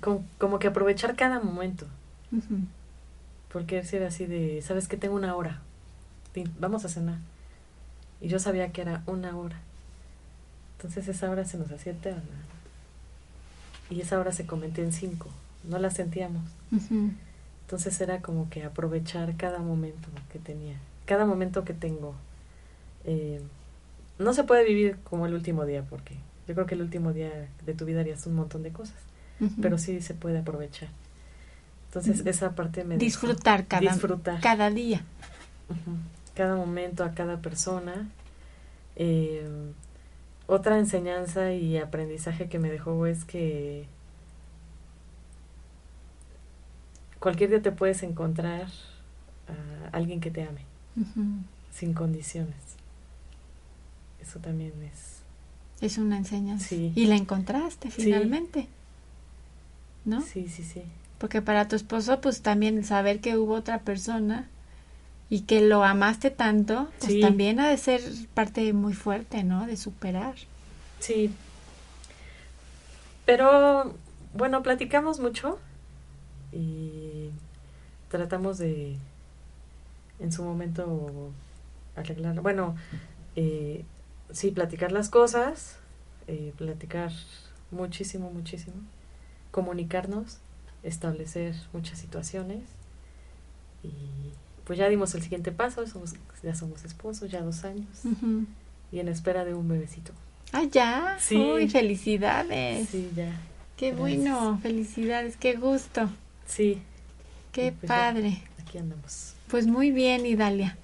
[0.00, 1.86] como, como que aprovechar cada momento.
[3.52, 5.60] Porque él era así de, ¿sabes que Tengo una hora.
[6.58, 7.18] Vamos a cenar.
[8.20, 9.60] Y yo sabía que era una hora.
[10.76, 12.22] Entonces esa hora se nos hacía eterna.
[13.90, 15.28] Y esa hora se convirtió en cinco.
[15.64, 16.44] No la sentíamos.
[17.62, 20.76] Entonces era como que aprovechar cada momento que tenía.
[21.06, 22.14] Cada momento que tengo.
[23.04, 23.40] Eh,
[24.18, 26.14] no se puede vivir como el último día porque
[26.46, 28.96] yo creo que el último día de tu vida harías un montón de cosas.
[29.62, 30.90] Pero sí se puede aprovechar.
[31.90, 35.02] Entonces esa parte me disfrutar cada, disfrutar cada día.
[36.34, 38.08] Cada momento a cada persona
[38.96, 39.72] Eh,
[40.46, 43.86] otra enseñanza y aprendizaje que me dejó es que
[47.18, 48.66] cualquier día te puedes encontrar
[49.48, 50.62] a alguien que te ame
[51.72, 52.56] sin condiciones
[54.20, 55.22] eso también es
[55.80, 56.66] Es una enseñanza.
[56.68, 56.92] Sí.
[56.94, 58.02] Y la encontraste Sí.
[58.02, 58.68] finalmente.
[60.04, 60.20] ¿No?
[60.20, 60.82] sí sí sí
[61.20, 64.48] Porque para tu esposo, pues también saber que hubo otra persona
[65.28, 67.20] y que lo amaste tanto, pues Sí.
[67.20, 68.00] también ha de ser
[68.34, 69.66] parte muy fuerte, ¿no?
[69.66, 70.34] De superar.
[70.98, 71.30] Sí.
[73.26, 73.94] Pero,
[74.34, 75.58] bueno, platicamos mucho
[76.52, 77.30] y
[78.08, 78.96] tratamos de,
[80.18, 81.30] en su momento,
[81.96, 82.40] arreglar.
[82.40, 82.74] Bueno,
[83.36, 83.84] eh,
[84.32, 85.76] sí, platicar las cosas,
[86.28, 87.12] eh, platicar
[87.70, 88.76] muchísimo, muchísimo,
[89.52, 90.38] comunicarnos,
[90.82, 92.60] establecer muchas situaciones
[93.82, 93.90] y
[94.64, 97.86] pues ya dimos el siguiente paso, somos, ya somos esposos, ya dos años
[98.92, 100.12] y en espera de un bebecito.
[100.52, 101.16] Ah, ya.
[101.20, 101.36] Sí.
[101.36, 102.88] Uy, felicidades.
[102.88, 103.32] Sí, ya.
[103.76, 103.98] Qué Gracias.
[103.98, 106.10] bueno, felicidades, qué gusto.
[106.46, 106.82] Sí,
[107.52, 107.88] Qué Pues ya.
[107.88, 108.42] padre.
[108.60, 109.34] aquí andamos.
[109.48, 110.76] Pues muy bien, Idalia.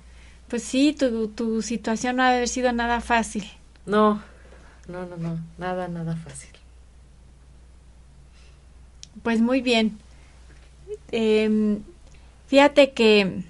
[0.48, 3.44] Pues sí, tu, tu situación no ha de haber sido nada fácil.
[3.86, 4.22] No,
[4.88, 6.50] no, no, no, nada, nada fácil.
[9.26, 9.98] Pues muy bien.
[11.10, 11.80] Em,
[12.46, 13.42] fíjate que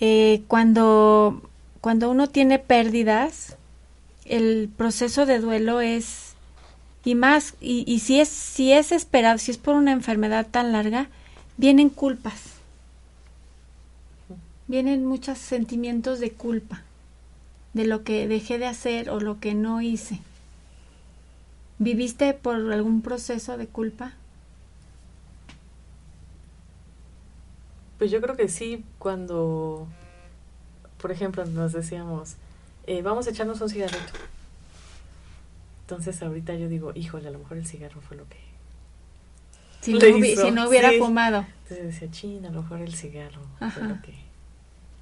[0.00, 1.40] eh, cuando,
[1.80, 3.56] cuando uno tiene pérdidas,
[4.26, 6.34] el proceso de duelo es
[7.06, 10.72] y más y, y si es si es esperado, si es por una enfermedad tan
[10.72, 11.08] larga,
[11.56, 12.42] vienen culpas.
[14.66, 16.82] Vienen muchos sentimientos de culpa
[17.72, 20.20] de lo que dejé de hacer o lo que no hice.
[21.78, 24.12] ¿Viviste por algún proceso de culpa?
[27.98, 29.86] Pues yo creo que sí, cuando,
[31.00, 32.34] por ejemplo, nos decíamos,
[32.86, 34.12] eh, vamos a echarnos un cigarrito.
[35.82, 38.36] Entonces ahorita yo digo, híjole, a lo mejor el cigarro fue lo que...
[39.80, 40.98] Si, no, Le hubi- hizo, si no hubiera sí.
[40.98, 41.46] fumado.
[41.62, 43.70] Entonces decía, chin, a lo mejor el cigarro Ajá.
[43.70, 44.14] fue lo que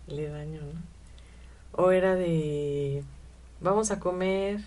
[0.07, 0.81] le dañó, ¿no?
[1.73, 3.03] O era de,
[3.61, 4.61] vamos a comer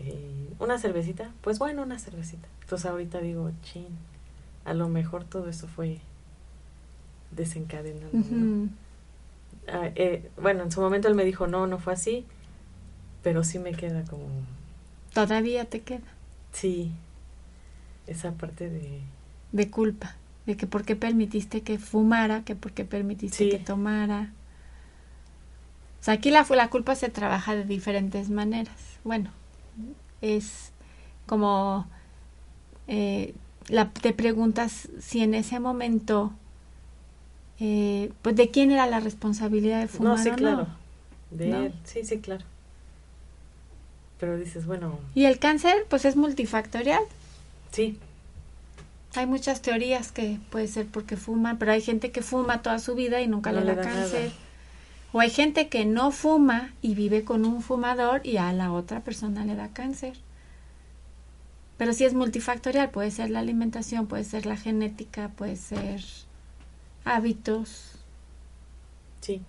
[0.00, 1.30] eh, una cervecita.
[1.42, 2.48] Pues bueno, una cervecita.
[2.62, 3.86] Entonces ahorita digo, chin,
[4.64, 5.98] a lo mejor todo eso fue
[7.30, 8.70] desencadenando.
[9.68, 12.24] Ah, eh, bueno, en su momento él me dijo, no, no fue así,
[13.22, 14.26] pero sí me queda como,
[15.12, 16.00] Todavía te queda
[16.52, 16.92] sí,
[18.06, 19.00] esa parte de,
[19.52, 20.16] de culpa.
[20.46, 23.50] De que por qué permitiste que fumara, que por qué permitiste Sí.
[23.50, 24.32] que tomara.
[26.00, 28.74] O sea, aquí la, la culpa se trabaja de diferentes maneras.
[29.04, 29.30] Bueno,
[30.20, 30.72] es
[31.26, 31.86] como
[32.88, 33.34] eh,
[33.68, 36.32] la, te preguntas si en ese momento,
[37.60, 40.56] eh, pues de quién era la responsabilidad de fumar no, sí, o claro,
[41.30, 41.36] no.
[41.38, 41.60] de ¿No?
[41.66, 42.44] él, sí, sí, claro.
[44.18, 47.02] Pero dices, bueno, Y el cáncer, pues es multifactorial.
[47.70, 47.98] sí,
[49.14, 52.94] Hay muchas teorías que puede ser porque fuman, pero hay gente que fuma toda su
[52.94, 54.24] vida y nunca No le da da cáncer.
[54.26, 54.34] nada.
[55.12, 59.00] O hay gente que no fuma y vive con un fumador y a la otra
[59.00, 60.14] persona le da cáncer.
[61.76, 66.00] Pero sí es multifactorial, puede ser la alimentación, puede ser la genética, puede ser
[67.04, 67.96] hábitos.
[69.20, 69.40] sí.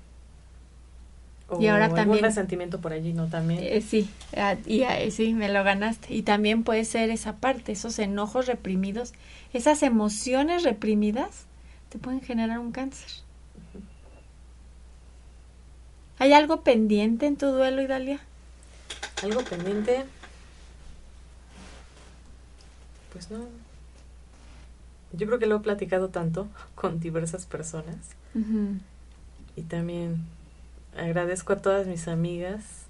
[1.54, 3.28] O Y ahora algún también- resentimiento por allí, ¿no?
[3.28, 3.60] También.
[3.62, 6.14] Eh, sí, ah, y ah, sí, me lo ganaste.
[6.14, 9.12] Y también puede ser esa parte, esos enojos reprimidos,
[9.52, 11.46] esas emociones reprimidas
[11.90, 13.10] te pueden generar un cáncer.
[16.22, 18.20] ¿Hay algo pendiente en tu duelo, Idalia?
[19.24, 20.06] Algo pendiente.
[23.12, 23.40] Pues no.
[25.14, 27.98] Yo creo que lo he platicado tanto con diversas personas.
[29.56, 30.24] Y también
[30.96, 32.86] agradezco a todas mis amigas,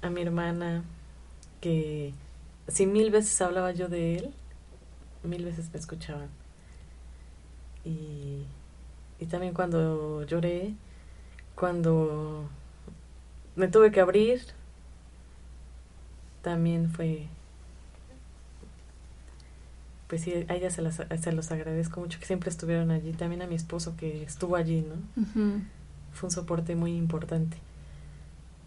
[0.00, 0.82] a mi hermana,
[1.60, 2.14] que
[2.66, 4.34] si mil veces hablaba yo de él,
[5.22, 6.30] mil veces me escuchaban.
[7.84, 8.42] Y,
[9.20, 10.74] y también cuando lloré,
[11.54, 12.48] cuando
[13.56, 14.40] me tuve que abrir,
[16.42, 17.26] también fue...
[20.08, 23.12] Pues sí, a ellas se, las- se los agradezco mucho que siempre estuvieron allí.
[23.12, 25.22] También a mi esposo que estuvo allí, ¿no?
[26.12, 27.56] Fue un soporte muy importante.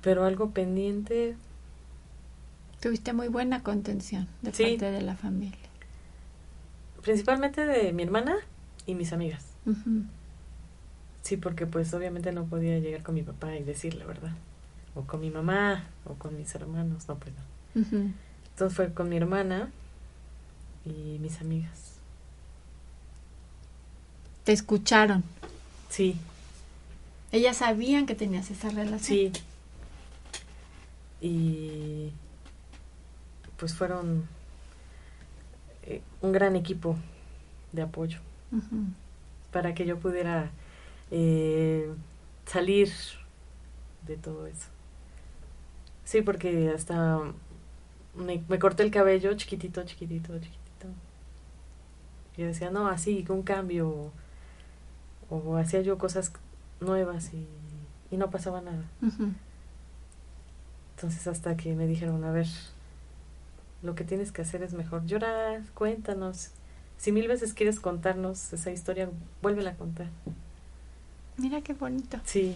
[0.02, 1.36] Pero algo pendiente,
[2.82, 4.63] Tuviste muy buena contención de Sí.
[4.63, 5.58] parte de la familia.
[7.04, 8.36] principalmente de mi hermana
[8.88, 9.45] y mis amigas.
[9.67, 10.04] Ujú.
[11.26, 14.30] Sí, porque pues obviamente no podía llegar con mi papá y decirle, ¿verdad?
[14.94, 18.12] O con mi mamá, o con mis hermanos, no, pues no.
[18.52, 19.72] Entonces fue con mi hermana
[20.86, 21.96] y mis amigas.
[24.44, 25.24] Te escucharon.
[25.90, 26.16] Sí,
[27.32, 29.00] Ellas sabían que tenías esa relación.
[29.02, 29.32] sí.
[31.22, 32.12] Y
[33.58, 34.28] pues fueron
[35.84, 36.98] eh, un gran equipo
[37.72, 38.20] de apoyo.
[39.52, 40.52] Para que yo pudiera
[41.12, 41.94] eh,
[42.46, 42.91] salir
[44.08, 44.68] de todo eso.
[46.04, 47.20] Sí, porque hasta
[48.15, 50.88] me, me corté el cabello chiquitito, chiquitito, chiquitito.
[52.38, 54.12] Y yo decía, no, así, un cambio.
[55.30, 56.32] O, o hacía yo cosas
[56.80, 57.48] nuevas y,
[58.12, 58.84] y no pasaba nada.
[60.96, 62.48] Entonces hasta que me dijeron, a ver,
[63.84, 66.52] lo que tienes que hacer es mejor llorar, cuéntanos.
[66.98, 69.10] Si mil veces quieres contarnos esa historia,
[69.41, 70.08] vuélvela a contar.
[71.38, 72.19] Mira qué bonito.
[72.26, 72.56] Sí,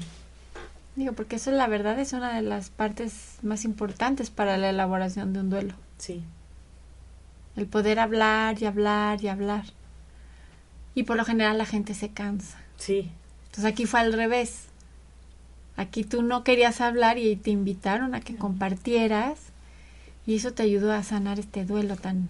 [0.95, 5.31] Digo, porque eso la verdad es una de las partes más importantes para la elaboración
[5.31, 5.73] de un duelo.
[5.97, 6.23] sí,
[7.55, 9.63] El poder hablar y hablar y hablar.
[10.95, 12.57] Y por lo general la gente se cansa.
[12.77, 13.11] sí,
[13.45, 14.65] Entonces aquí fue al revés.
[15.77, 19.39] Aquí tú no querías hablar y te invitaron a que compartieras
[20.25, 22.27] y eso te ayudó a sanar este duelo tan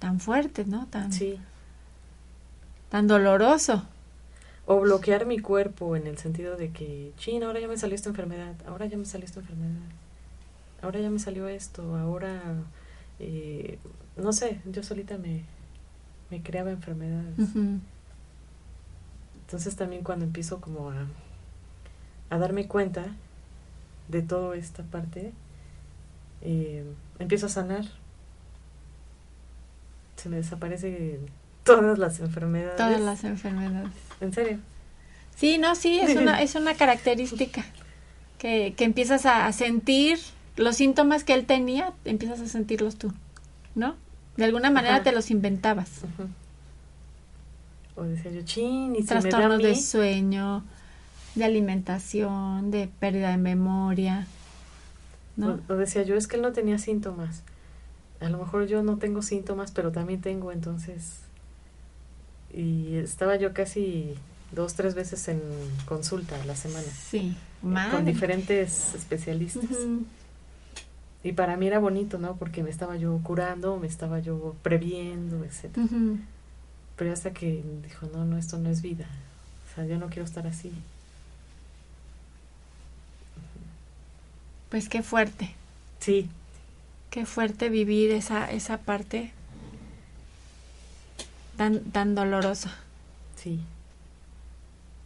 [0.00, 0.86] tan fuerte, ¿no?
[0.86, 1.38] Tan sí.
[2.88, 3.84] tan doloroso.
[4.70, 8.10] O bloquear mi cuerpo en el sentido de que, chin, ahora ya me salió esta
[8.10, 9.80] enfermedad, ahora ya me salió esta enfermedad,
[10.82, 12.38] ahora ya me salió esto, ahora,
[13.18, 13.78] eh,
[14.18, 15.44] no sé, yo solita me,
[16.28, 17.34] me creaba enfermedades.
[19.40, 21.06] Entonces también cuando empiezo como a,
[22.28, 23.06] a darme cuenta
[24.08, 25.32] de toda esta parte,
[26.42, 26.84] eh,
[27.18, 27.86] empiezo a sanar.
[30.16, 31.20] Se me desaparecen
[31.76, 32.76] todas las enfermedades.
[32.76, 33.92] Todas las enfermedades.
[34.20, 34.58] En serio.
[35.36, 37.64] Sí, no, sí, es una, es una característica
[38.38, 40.18] que, que empiezas a, a sentir
[40.56, 43.12] los síntomas que él tenía, empiezas a sentirlos tú.
[43.78, 43.94] ¿no?
[44.36, 45.04] De alguna manera Ajá.
[45.04, 46.00] te los inventabas.
[47.96, 50.64] O decía yo, chin, y si me da a Trastornos de sueño,
[51.34, 54.26] de alimentación, de pérdida de memoria,
[55.36, 55.58] ¿no?
[55.68, 57.42] O, o decía yo, es que él no tenía síntomas.
[58.20, 61.20] A lo mejor yo no tengo síntomas, pero también tengo, entonces.
[62.54, 64.14] Y estaba yo casi
[64.52, 65.40] dos, tres veces en
[65.84, 66.86] consulta a la semana.
[66.86, 67.36] Sí,
[67.90, 69.64] Con diferentes especialistas.
[71.24, 72.36] Y para mí era bonito, ¿no?
[72.36, 75.84] Porque me estaba yo curando, me estaba yo previendo, etcétera.
[75.86, 76.18] Ujú.
[76.96, 79.06] Pero hasta que dijo, no, no, esto no es vida.
[79.70, 80.72] O sea, yo no quiero estar así.
[84.70, 85.54] Pues qué fuerte,
[86.00, 86.28] Sí,
[87.10, 89.32] qué fuerte vivir esa, esa parte
[91.58, 92.74] tan, tan dolorosa.
[93.36, 93.60] sí.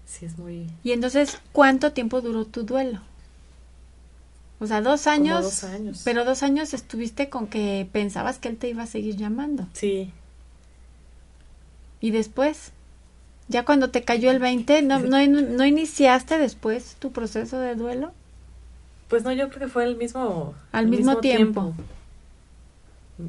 [0.07, 0.69] Sí, es muy...
[0.85, 3.01] Y entonces, ¿cuánto tiempo duró tu duelo?
[4.61, 5.43] O sea, dos como años.
[5.45, 6.03] dos años.
[6.05, 9.67] Pero dos años estuviste con que pensabas que él te iba a seguir llamando.
[9.73, 10.13] Sí,
[12.01, 12.73] Y después,
[13.49, 18.13] ya cuando te cayó el 20, ¿no, no, no iniciaste después tu proceso de duelo?
[19.09, 20.55] Pues no, yo creo que fue el mismo...
[20.73, 21.75] Al el mismo tiempo.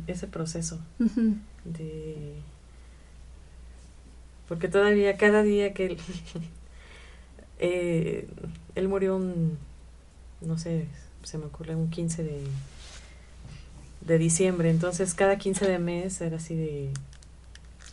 [0.07, 0.79] Ese proceso
[1.65, 2.35] de...
[4.53, 5.97] Porque todavía, cada día que él...
[7.59, 8.27] eh,
[8.75, 9.57] él murió un...
[10.41, 10.85] No sé,
[11.23, 12.43] se me ocurre un 15 de...
[14.01, 16.91] De diciembre, entonces cada 15 de mes era así de...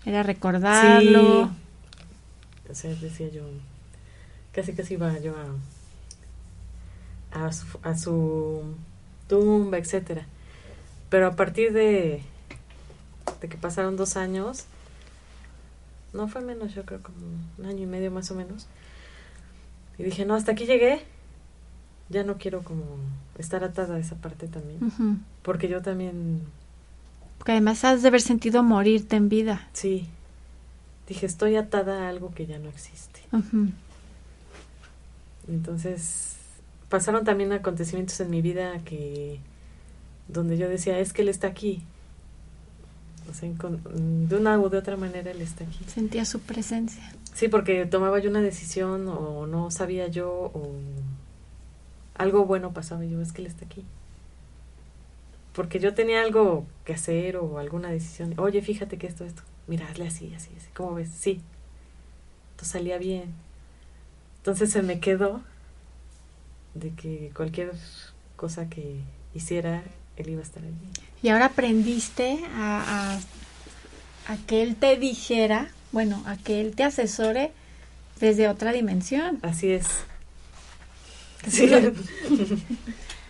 [0.04, 1.46] Era recordarlo.
[1.46, 1.50] Sí.
[2.70, 3.40] O sea, decía yo,
[4.52, 5.34] casi casi iba yo
[7.32, 8.64] a, a, su, a su
[9.28, 10.26] tumba, etcétera.
[11.08, 12.22] Pero a partir de,
[13.40, 14.66] de que pasaron dos años,
[16.12, 17.18] no fue menos, yo creo como
[17.58, 18.66] un año y medio más o menos,
[19.98, 21.02] y dije, no, hasta aquí llegué,
[22.08, 22.84] ya no quiero como
[23.38, 24.80] estar atada a esa parte también,
[25.42, 26.42] porque yo también
[27.40, 29.66] Porque además has de haber sentido morirte en vida.
[29.72, 30.06] Sí.
[31.08, 33.22] Dije, estoy atada a algo que ya no existe.
[35.48, 36.36] Entonces,
[36.90, 39.40] pasaron también acontecimientos en mi vida que
[40.28, 41.82] donde yo decía, es que él está aquí.
[43.30, 45.84] O sea, con- de una u de otra manera él está aquí.
[45.86, 47.02] Sentía su presencia.
[47.34, 50.72] Sí, porque tomaba yo una decisión o no sabía yo o
[52.16, 53.84] algo bueno pasaba y yo, es que él está aquí.
[55.52, 58.34] Porque yo tenía algo que hacer o alguna decisión.
[58.38, 59.42] Oye, fíjate que esto, esto.
[59.66, 60.68] Mira, hazle así, así, así.
[60.74, 61.10] ¿Cómo ves?
[61.10, 61.40] Sí.
[62.52, 63.32] Entonces salía bien.
[64.38, 65.42] Entonces se me quedó
[66.74, 67.72] de que cualquier
[68.36, 69.00] cosa que
[69.34, 69.82] hiciera,
[70.16, 70.74] él iba a estar allí.
[71.22, 73.18] Y ahora aprendiste a,
[74.28, 77.52] a, a que él te dijera, bueno, a que él te asesore
[78.20, 79.38] desde otra dimensión.
[79.42, 79.86] Así es.
[81.48, 81.68] Sí.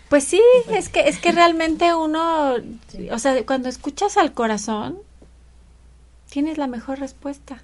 [0.09, 2.55] Pues sí, es que es que realmente uno,
[3.11, 4.97] o sea, cuando escuchas al corazón,
[6.29, 7.63] tienes la mejor respuesta.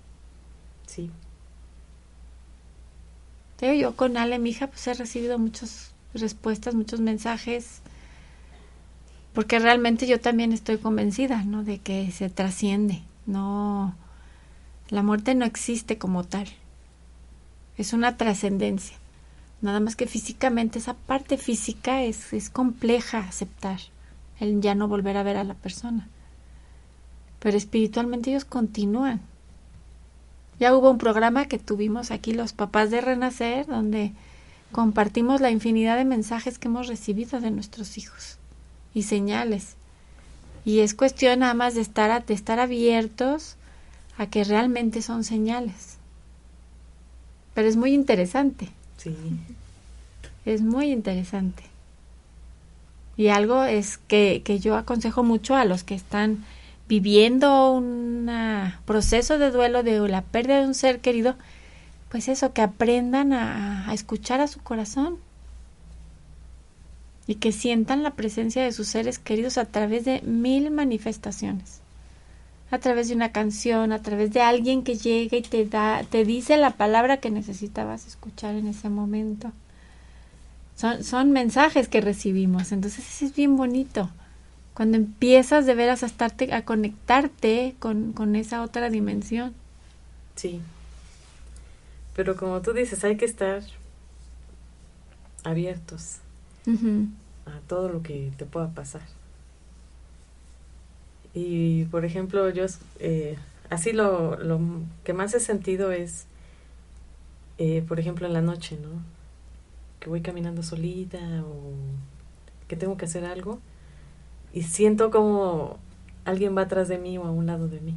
[0.85, 1.11] sí.
[3.57, 7.81] Te digo, yo con Ale, mi hija, pues he recibido muchas respuestas, muchos mensajes,
[9.37, 11.63] porque realmente yo también estoy convencida, ¿no?
[11.63, 13.93] De que se trasciende, no,
[14.89, 16.47] la muerte no existe como tal,
[17.77, 18.97] es una trascendencia.
[19.61, 23.77] Nada más que físicamente, esa parte física es, es compleja aceptar,
[24.39, 26.07] el ya no volver a ver a la persona.
[27.37, 29.21] Pero espiritualmente ellos continúan.
[30.59, 34.13] Ya hubo un programa que tuvimos aquí los papás de Renacer, donde
[34.71, 38.39] compartimos la infinidad de mensajes que hemos recibido de nuestros hijos
[38.97, 39.75] y señales.
[40.65, 43.55] Y es cuestión nada más de estar, a- de estar abiertos
[44.17, 45.97] a que realmente son señales.
[47.53, 48.69] Pero es muy interesante.
[48.97, 49.15] Sí.
[50.45, 51.63] Es muy interesante.
[53.15, 56.43] Y algo es que, que yo aconsejo mucho a los que están
[56.87, 58.29] viviendo un
[58.85, 61.35] proceso de duelo de la pérdida de un ser querido,
[62.09, 65.17] pues eso, que aprendan a, a escuchar a su corazón
[67.27, 71.81] y que sientan la presencia de sus seres queridos a través de mil manifestaciones.
[72.71, 76.23] A través de una canción, a través de alguien que llega y te da, te
[76.23, 79.51] dice la palabra que necesitabas escuchar en ese momento.
[80.75, 84.09] Son, son mensajes que recibimos, entonces es bien bonito.
[84.73, 89.53] Cuando empiezas de veras a estarte, a conectarte con, con esa otra dimensión.
[90.35, 90.61] Sí.
[92.15, 93.63] Pero como tú dices, hay que estar
[95.43, 96.19] abiertos
[97.45, 99.03] A todo lo que te pueda pasar.
[101.33, 102.65] Y, por ejemplo, yo,
[102.99, 103.37] eh,
[103.69, 104.59] así lo, lo
[105.03, 106.25] que más he sentido es,
[107.57, 108.89] eh, por ejemplo, en la noche, ¿no?
[109.99, 111.73] Que voy caminando solita o
[112.67, 113.59] que tengo que hacer algo
[114.53, 115.77] y siento como
[116.25, 117.95] alguien va atrás de mí o a un lado de mí.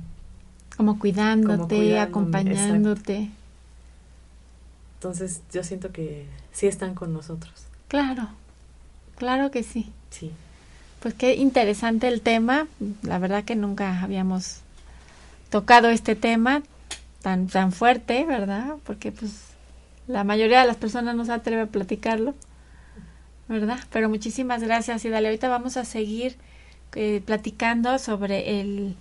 [0.76, 3.30] Como cuidándote, Como acompañándote.
[4.94, 7.66] Entonces yo siento que sí están con nosotros.
[7.88, 8.28] Claro,
[9.20, 9.92] claro que sí.
[10.08, 10.32] Sí.
[11.00, 12.66] Pues qué interesante el tema.
[13.02, 14.62] La verdad que nunca habíamos
[15.50, 16.62] tocado este tema
[17.22, 18.76] tan tan fuerte, ¿verdad?
[18.84, 19.50] Porque pues
[20.08, 22.34] la mayoría de las personas no se atreve a platicarlo,
[23.46, 23.78] ¿verdad?
[23.92, 26.36] Pero muchísimas gracias y dale, ahorita vamos a seguir
[26.94, 28.96] eh, platicando sobre el,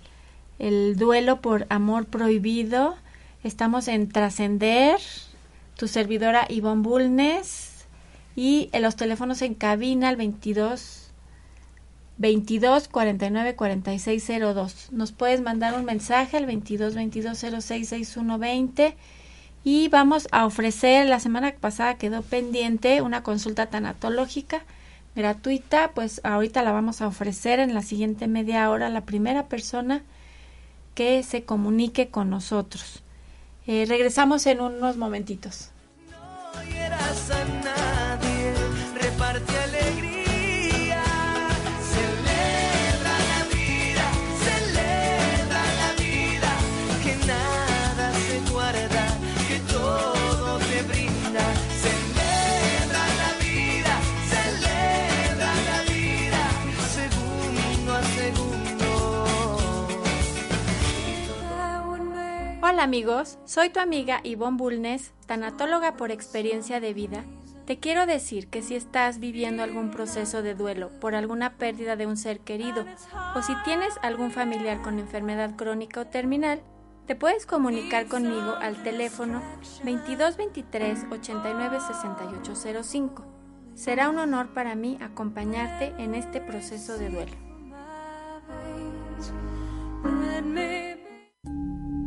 [0.58, 2.94] el duelo por amor prohibido.
[3.42, 5.00] Estamos en Trascender,
[5.76, 7.69] tu servidora Ivonne Bulnes
[8.36, 11.10] y en los teléfonos en cabina al 22
[12.18, 14.92] 22 49 46 02.
[14.92, 18.96] Nos puedes mandar un mensaje al 22 22 06 61 20
[19.64, 24.64] y vamos a ofrecer, la semana pasada quedó pendiente una consulta tanatológica
[25.16, 29.46] gratuita, pues ahorita la vamos a ofrecer en la siguiente media hora a la primera
[29.48, 30.02] persona
[30.94, 33.02] que se comunique con nosotros.
[33.66, 35.70] Eh, regresamos en unos momentitos.
[36.54, 38.29] No hieras a nadie,
[62.62, 67.24] Hola amigos, soy tu amiga Ivonne Bulnes, tanatóloga por experiencia de vida.
[67.64, 72.06] Te quiero decir que si estás viviendo algún proceso de duelo por alguna pérdida de
[72.06, 72.84] un ser querido
[73.34, 76.60] o si tienes algún familiar con enfermedad crónica o terminal,
[77.06, 79.40] te puedes comunicar conmigo al teléfono
[79.82, 83.24] 2223 89 6805.
[83.74, 87.50] Será un honor para mí acompañarte en este proceso de duelo.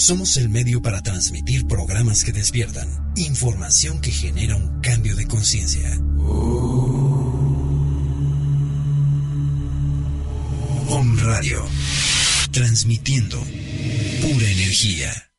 [0.00, 5.94] Somos el medio para transmitir programas que despiertan, información que genera un cambio de conciencia.
[10.88, 11.62] Om Radio.
[12.50, 13.38] Transmitiendo
[14.22, 15.29] pura energía.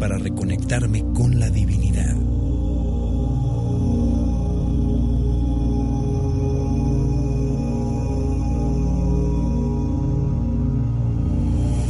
[0.00, 2.16] Para reconectarme con la divinidad.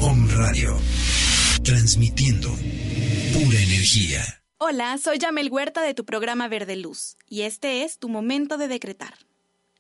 [0.02, 0.76] Om Radio,
[1.62, 2.48] transmitiendo
[3.32, 4.42] pura energía.
[4.58, 8.66] Hola, soy Yamel Huerta de tu programa Verde Luz y este es tu momento de
[8.66, 9.14] decretar.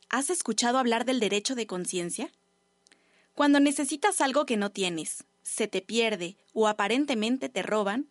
[0.08, 2.30] ¿Has escuchado hablar del derecho de conciencia?
[3.34, 8.08] Cuando necesitas algo que no tienes, se te pierde o aparentemente te roban,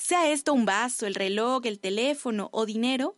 [0.00, 3.16] sea esto un vaso, el reloj, el teléfono o dinero,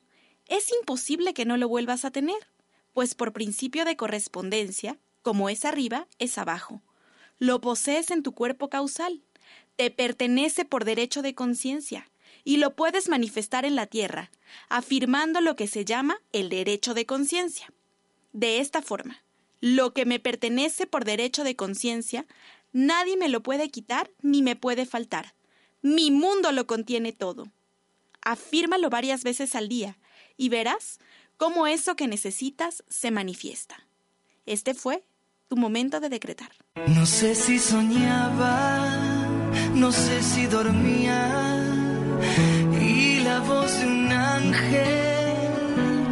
[0.48, 2.36] es imposible que no lo vuelvas a tener,
[2.92, 6.82] pues por principio de correspondencia, como es arriba, es abajo.
[7.38, 9.22] Lo posees en tu cuerpo causal,
[9.76, 12.10] te pertenece por derecho de conciencia
[12.44, 14.30] y lo puedes manifestar en la tierra,
[14.68, 17.72] afirmando lo que se llama el derecho de conciencia.
[18.32, 19.22] De esta forma,
[19.60, 22.26] lo que me pertenece por derecho de conciencia,
[22.72, 25.34] nadie me lo puede quitar ni me puede faltar.
[25.82, 27.48] Mi mundo lo contiene todo.
[28.22, 29.98] Afírmalo varias veces al día
[30.36, 31.00] y verás
[31.36, 33.86] cómo eso que necesitas se manifiesta.
[34.46, 35.04] Este fue
[35.48, 36.50] tu momento de decretar.
[36.86, 38.88] No sé si soñaba,
[39.74, 41.68] no sé si dormía.
[42.80, 45.44] Y la voz de un ángel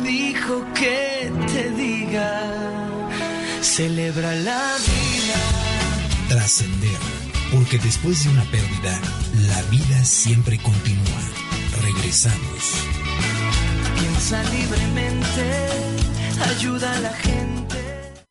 [0.02, 2.88] dijo que te diga,
[3.62, 6.28] celebra la vida.
[6.28, 6.98] Trascender,
[7.53, 9.01] porque después de una pérdida,
[9.48, 11.20] la vida siempre continúa.
[11.82, 12.86] Regresamos.
[13.98, 15.68] Piensa libremente,
[16.57, 18.24] ayuda a la gente.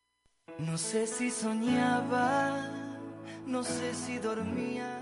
[0.59, 2.70] No sé si soñaba,
[3.45, 4.99] no sé si dormía.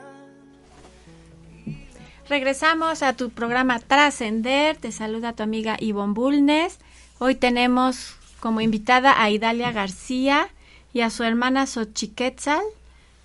[2.29, 4.77] Regresamos a tu programa Trascender.
[4.77, 6.79] Te saluda tu amiga Ivonne Bulnes.
[7.19, 10.49] Hoy tenemos como invitada a Idalia García
[10.93, 12.63] y a su hermana Xochiquetzal.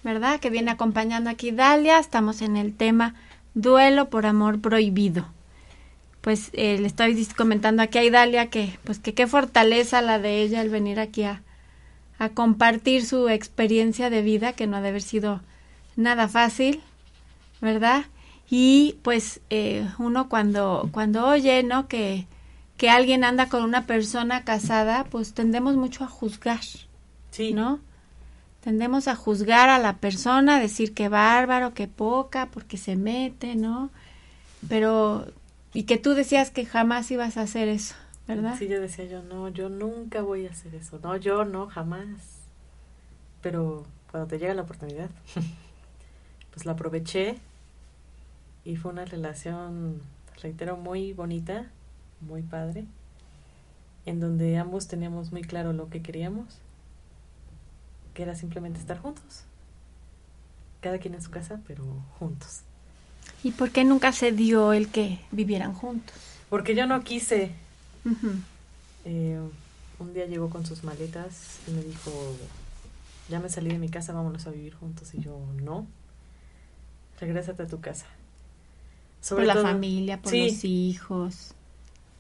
[0.03, 0.41] ¿Verdad?
[0.41, 1.99] Que viene acompañando aquí Dalia.
[1.99, 3.15] Estamos en el tema
[3.55, 5.27] duelo por amor prohibido.
[6.21, 10.43] Pues eh, le estoy comentando aquí a Idalia que, pues que qué fortaleza la de
[10.43, 11.43] ella el venir aquí a,
[12.19, 15.41] a compartir su experiencia de vida, que no ha de haber sido
[15.97, 16.81] nada fácil,
[17.61, 18.05] ¿verdad?
[18.49, 21.89] Y pues eh, uno cuando, cuando oye, ¿no?
[21.89, 22.27] Que,
[22.77, 26.61] que alguien anda con una persona casada, pues tendemos mucho a juzgar,
[27.31, 27.53] Sí.
[27.53, 27.81] ¿no?
[28.63, 33.91] Tendemos a juzgar a la persona, decir que bárbaro, que poca, porque se mete, ¿no?
[34.69, 35.27] Pero,
[35.75, 37.97] y que tú decías que jamás ibas a hacer eso,
[38.29, 38.55] ¿verdad?
[38.57, 41.01] Sí, yo decía yo, no, yo nunca voy a hacer eso.
[41.03, 42.39] No, yo no, jamás.
[43.41, 45.11] Pero cuando te llega la oportunidad,
[46.53, 47.39] pues la aproveché
[48.65, 50.01] y fue una relación,
[50.41, 51.67] reitero, muy bonita,
[52.21, 52.85] muy padre,
[54.07, 56.61] en donde ambos teníamos muy claro lo que queríamos,
[58.15, 59.45] que era simplemente estar juntos.
[60.81, 61.85] Cada quien en su casa, pero
[62.19, 62.61] juntos.
[63.45, 66.15] ¿Y por qué nunca se dio el que vivieran juntos?
[66.51, 67.53] Porque yo no quise.
[69.05, 69.41] Eh,
[69.99, 72.11] un día llegó con sus maletas y me dijo,
[73.29, 75.15] ya me salí de mi casa, vámonos a vivir juntos.
[75.15, 75.87] Y yo, no,
[77.21, 78.07] regrésate a tu casa.
[79.29, 80.51] por la todo- familia, por Sí.
[80.51, 81.55] los hijos.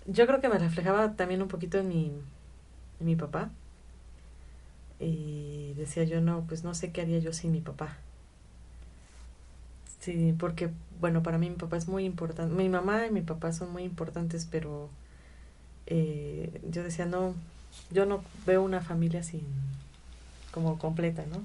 [0.06, 2.12] Yo creo que me reflejaba también un poquito en mi,
[3.00, 3.50] en mi papá.
[5.02, 7.96] Y decía yo, no, pues no sé qué haría yo sin mi papá.
[10.00, 12.54] Sí, porque, bueno, para mí mi papá es muy importante.
[12.54, 14.88] Mi mamá y mi papá son muy importantes, pero
[15.86, 17.34] eh, yo decía, no,
[17.90, 19.42] yo no veo una familia sin,
[20.52, 21.42] como completa, ¿no?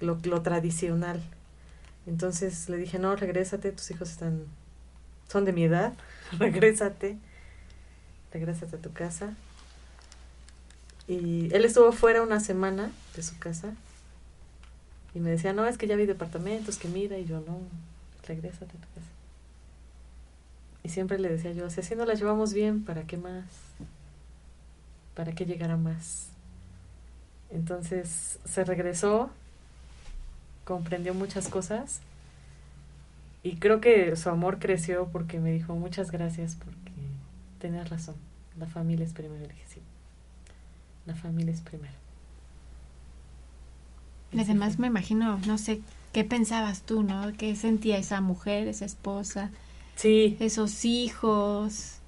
[0.00, 1.22] Lo, lo tradicional.
[2.06, 4.44] Entonces le dije, no, regrésate, tus hijos están,
[5.28, 5.94] son de mi edad,
[6.38, 7.16] regrésate,
[8.30, 9.34] regrésate a tu casa.
[11.06, 13.74] Y él estuvo fuera una semana de su casa
[15.14, 17.58] y me decía, no, es que ya vi departamentos, que mira, y yo, no,
[18.26, 19.10] regrésate a tu casa.
[20.82, 23.44] Y siempre le decía yo, si así no la llevamos bien, ¿para qué más?
[25.14, 26.28] ¿Para qué llegar más?
[27.50, 29.30] Entonces se regresó,
[30.64, 32.00] comprendió muchas cosas
[33.42, 36.92] y creo que su amor creció porque me dijo muchas gracias porque
[37.60, 38.16] tenías razón,
[38.58, 39.40] la familia es primero.
[39.42, 39.80] Le dije, sí,
[41.06, 41.94] la familia es primero.
[44.36, 45.80] Además me imagino, no sé,
[46.12, 47.32] ¿qué pensabas tú, no?
[47.38, 49.50] ¿Qué sentía esa mujer, esa esposa,
[49.96, 51.98] Sí, esos hijos?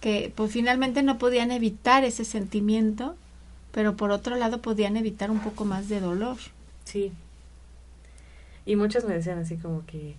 [0.00, 3.16] Que pues finalmente no podían evitar ese sentimiento,
[3.72, 6.38] pero por otro lado podían evitar un poco más de dolor.
[6.84, 7.12] sí.
[8.66, 10.16] Y muchos me decían así como que,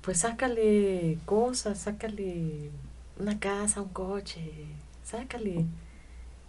[0.00, 2.70] pues sácale cosas, sácale
[3.18, 4.66] una casa, un coche,
[5.04, 5.66] sácale.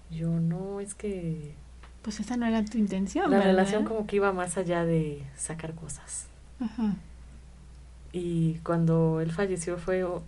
[0.09, 1.55] Yo no, es que
[2.01, 3.51] Pues esa no era tu intención, la ¿verdad?
[3.51, 6.27] relación como que iba más allá de sacar cosas.
[6.59, 6.95] Ajá.
[8.11, 10.23] Y cuando él falleció fue, o-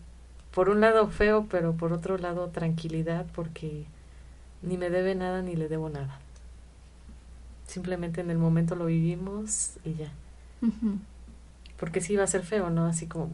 [0.54, 3.86] por un lado feo, pero por otro lado tranquilidad, porque
[4.64, 6.20] ni me debe nada ni le debo nada.
[7.68, 10.12] Simplemente en el momento lo vivimos y ya.
[11.80, 12.86] Porque sí iba a ser feo, ¿no?
[12.86, 13.32] Así como,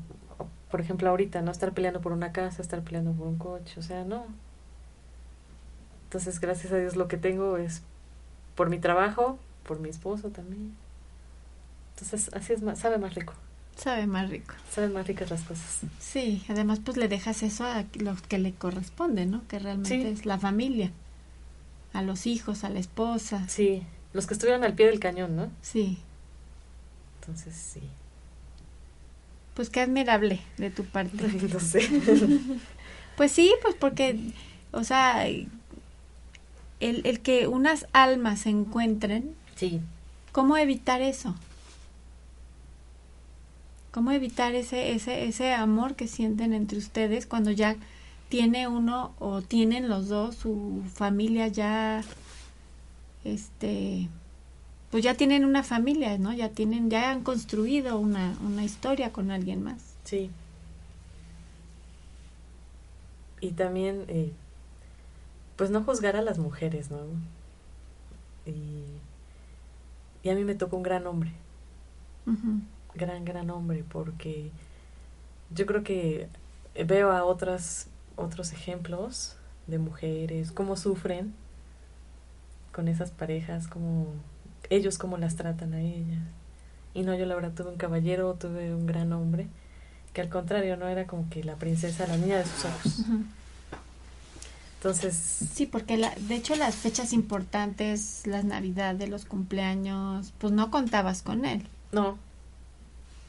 [0.69, 1.51] por ejemplo, ahorita, ¿no?
[1.51, 4.25] Estar peleando por una casa, estar peleando por un coche, o sea, no.
[6.15, 7.81] Entonces, gracias a Dios, lo que tengo es
[8.55, 9.37] por mi trabajo,
[9.67, 10.73] por mi esposo también.
[11.93, 13.33] Entonces, así es más, sabe más rico.
[13.75, 14.53] Sabe más rico.
[14.71, 15.81] Saben más ricas las cosas.
[15.99, 19.45] Sí, además pues le dejas eso a lo que le corresponde, ¿no?
[19.49, 20.07] Que realmente Sí.
[20.07, 20.91] es la familia,
[21.91, 23.45] a los hijos, a la esposa.
[23.49, 25.51] Sí, los que estuvieron al pie del cañón, ¿no?
[25.61, 25.97] Sí,
[27.19, 27.81] Entonces, sí.
[29.53, 31.17] pues qué admirable de tu parte.
[31.53, 31.81] No sé.
[33.17, 34.17] Pues sí, pues porque,
[34.71, 35.25] o sea,
[36.79, 39.79] el, el que unas almas se encuentren, Sí,
[40.31, 41.33] ¿cómo evitar eso?
[43.91, 47.77] ¿Cómo evitar ese, ese, ese amor que sienten entre ustedes cuando ya
[48.27, 52.03] tiene uno o tienen los dos su familia ya,
[53.23, 54.09] este,
[54.91, 56.33] pues ya tienen una familia, ¿no?
[56.33, 59.95] Ya tienen, ya han construido una, una historia con alguien más.
[60.03, 60.29] sí.
[63.41, 64.31] Y también, eh,
[65.55, 66.97] pues no juzgar a las mujeres, ¿no?
[68.45, 68.83] Y,
[70.23, 71.31] y a mí me tocó un gran hombre,
[72.93, 74.51] gran, gran hombre, porque
[75.51, 76.27] yo creo que
[76.85, 79.37] veo a otras, otros ejemplos
[79.67, 81.33] de mujeres, cómo sufren
[82.71, 84.07] con esas parejas, cómo
[84.69, 86.23] ellos cómo las tratan a ellas.
[86.93, 89.47] Y no, yo la verdad tuve un caballero, tuve un gran hombre,
[90.13, 93.05] que al contrario no era como que la princesa, la niña de sus ojos.
[94.85, 95.15] Entonces,
[95.55, 101.23] Sí, porque la, de hecho las fechas importantes, las navidades, los cumpleaños, pues no contabas
[101.23, 101.65] con él.
[101.91, 102.19] no,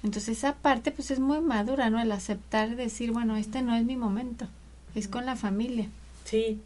[0.03, 1.99] Entonces esa parte pues es muy madura, ¿no?
[1.99, 4.49] El aceptar, decir, bueno, este no es mi momento,
[4.95, 5.89] es con la familia.
[6.25, 6.61] sí.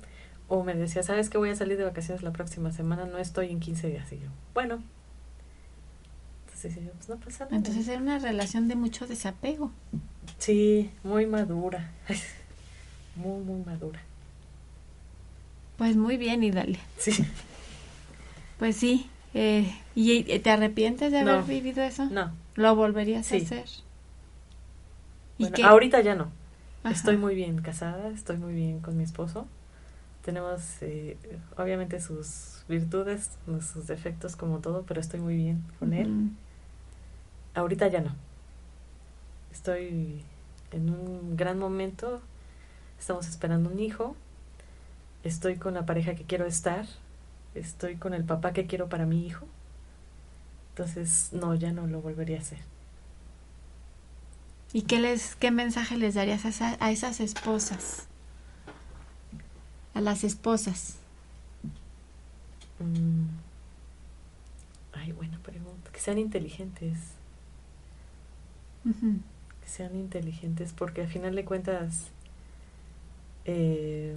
[0.52, 3.04] O me decía, ¿sabes que voy a salir de vacaciones la próxima semana?
[3.04, 4.10] No estoy en 15 días.
[4.10, 4.82] Y yo, bueno.
[6.46, 7.56] Entonces yo, pues no pasa nada.
[7.56, 9.70] Entonces era una relación de mucho desapego.
[10.38, 11.92] Sí, muy madura.
[13.14, 14.00] Muy, muy madura.
[15.80, 16.78] Pues muy bien, y dale.
[16.98, 17.24] Sí.
[18.58, 19.08] Pues sí.
[19.32, 21.42] Eh, ¿Y te arrepientes de haber No.
[21.42, 22.04] vivido eso?
[22.04, 22.32] No.
[22.54, 23.36] ¿Lo volverías Sí.
[23.36, 23.64] a hacer?
[25.38, 26.28] ¿Y Bueno, ahorita ya no.
[26.82, 26.94] Ajá.
[26.94, 29.46] Estoy muy bien casada, estoy muy bien con mi esposo.
[30.22, 31.16] Tenemos, eh,
[31.56, 33.30] obviamente, sus virtudes,
[33.72, 36.28] sus defectos, como todo, pero estoy muy bien con él.
[37.54, 38.14] Ahorita ya no.
[39.50, 40.20] Estoy
[40.72, 42.20] en un gran momento.
[42.98, 44.14] Estamos esperando un hijo.
[45.24, 46.86] Estoy con la pareja que quiero estar.
[47.54, 49.46] Estoy con el papá que quiero para mi hijo.
[50.70, 52.58] Entonces, no, ya no lo volvería a hacer.
[54.72, 58.06] ¿Y qué, les, qué mensaje les darías a, esa- a esas esposas?
[59.94, 60.96] A las esposas.
[62.78, 63.26] Mm.
[64.92, 65.90] Ay, buena pregunta.
[65.92, 66.98] Que sean inteligentes.
[69.62, 72.08] Que sean inteligentes porque al final de cuentas...
[73.44, 74.16] eh,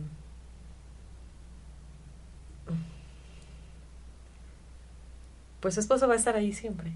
[5.60, 6.92] pues su esposo va a estar ahí siempre.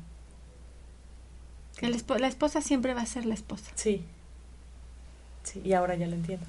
[1.79, 3.71] El la esposa siempre va a ser la esposa.
[3.75, 4.03] Sí.
[5.43, 6.45] Sí, y ahora ya lo entiendo.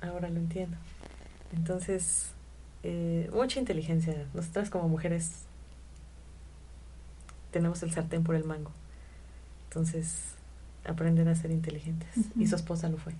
[0.00, 0.76] Ahora lo entiendo.
[1.52, 2.26] Entonces,
[2.84, 4.26] eh, mucha inteligencia.
[4.32, 5.32] Nosotras como mujeres
[7.50, 8.70] tenemos el sartén por el mango.
[9.64, 10.34] Entonces,
[10.84, 12.08] aprender a ser inteligentes.
[12.36, 13.14] Y su esposa lo fue.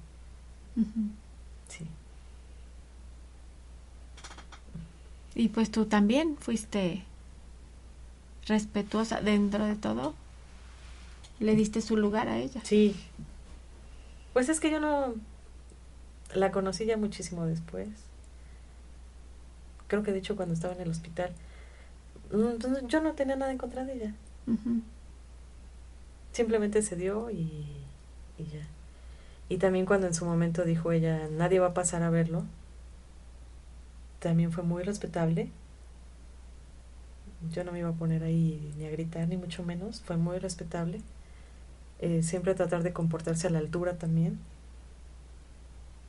[1.69, 1.87] Sí.
[5.41, 7.03] Y pues tú también fuiste
[8.47, 10.13] respetuosa dentro de todo.
[11.39, 12.61] Le diste su lugar a ella.
[12.63, 12.95] Sí.
[14.35, 15.15] Pues es que yo no
[16.35, 17.89] la conocí ya muchísimo después.
[19.87, 21.33] Creo que de hecho cuando estaba en el hospital,
[22.31, 24.15] pues, yo no tenía nada en contra de ella.
[26.33, 27.65] Simplemente se dio y,
[28.37, 28.67] y ya.
[29.49, 32.45] Y también cuando en su momento dijo ella, nadie va a pasar a verlo,
[34.21, 35.51] también fue muy respetable.
[37.51, 40.03] Yo no me iba a poner ahí ni a gritar, ni mucho menos.
[40.03, 41.01] Fue muy respetable.
[41.99, 44.39] Eh, siempre tratar de comportarse a la altura también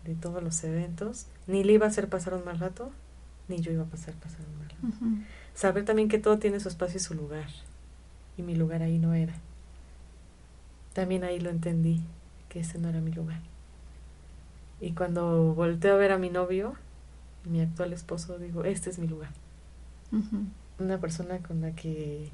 [0.05, 1.27] de todos los eventos.
[1.47, 2.91] Ni le iba a hacer pasar un mal rato,
[3.47, 5.21] ni yo iba a pasar pasar un mal rato.
[5.53, 7.47] Saber también que todo tiene su espacio y su lugar.
[8.37, 9.33] Y mi lugar ahí no era.
[10.93, 12.01] También ahí lo entendí,
[12.49, 13.39] que ese no era mi lugar.
[14.79, 16.75] Y cuando volteo a ver a mi novio,
[17.45, 19.31] mi actual esposo, digo, este es mi lugar.
[20.79, 22.29] Una persona con la que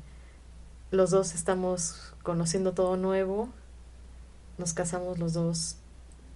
[0.92, 3.50] los dos estamos conociendo todo nuevo.
[4.58, 5.78] Nos casamos los dos.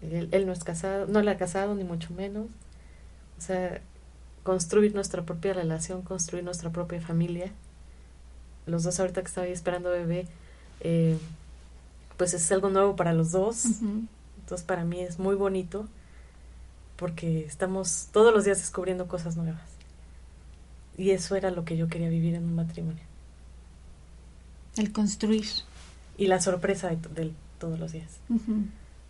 [0.01, 2.47] Él, él no es casado, no le ha casado, ni mucho menos.
[3.37, 3.81] O sea,
[4.43, 7.51] construir nuestra propia relación, construir nuestra propia familia.
[8.65, 10.27] Los dos ahorita que estaba ahí esperando bebé,
[10.81, 11.17] eh,
[12.17, 13.65] pues es algo nuevo para los dos.
[14.39, 15.87] Entonces para mí es muy bonito
[17.01, 19.59] porque estamos todos los días descubriendo cosas nuevas.
[20.99, 23.01] Y eso era lo que yo quería vivir en un matrimonio.
[24.77, 25.45] El construir.
[26.15, 28.09] Y la sorpresa de, to- de todos los días.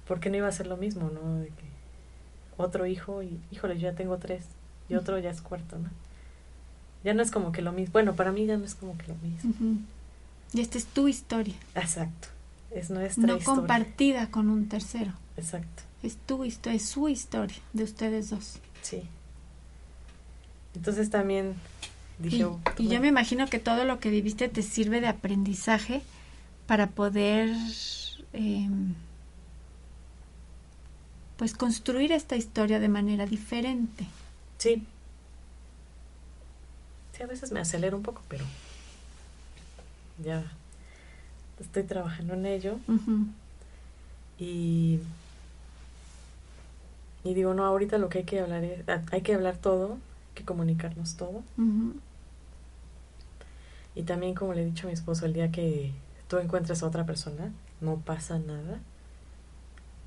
[0.08, 1.36] Porque no iba a ser lo mismo, ¿no?
[1.40, 1.66] De que
[2.58, 4.46] otro hijo y, híjole, yo ya tengo tres.
[4.88, 5.90] Y otro ya es cuarto, ¿no?
[7.04, 7.92] Ya no es como que lo mismo.
[7.92, 9.54] Bueno, para mí ya no es como que lo mismo.
[10.54, 12.30] Y esta es tu historia, Exacto.
[12.72, 13.44] Es nuestra no historia.
[13.60, 15.12] compartida con un tercero.
[15.36, 15.84] Exacto.
[16.04, 18.60] Es tu historia, es su historia de ustedes dos.
[18.82, 19.04] Sí.
[20.76, 21.56] Entonces también
[22.20, 22.38] dije...
[22.38, 26.02] Y, oh, y yo me imagino que todo lo que viviste te sirve de aprendizaje
[26.66, 27.56] para poder
[28.34, 28.70] eh,
[31.38, 34.06] pues construir esta historia de manera diferente.
[34.58, 34.84] Sí.
[37.16, 38.46] Sí, a veces me acelero un poco, pero
[40.24, 40.44] ya
[41.60, 42.80] estoy trabajando en ello
[44.40, 45.00] y
[47.24, 49.94] y digo, no, ahorita lo que hay que hablar es, a- hay que hablar todo,
[49.94, 51.44] hay que comunicarnos todo.
[51.58, 51.96] ujú.
[53.96, 55.92] Y también, como le he dicho a mi esposo, el día que
[56.30, 57.52] tú encuentres a otra persona,
[57.82, 58.80] no pasa nada.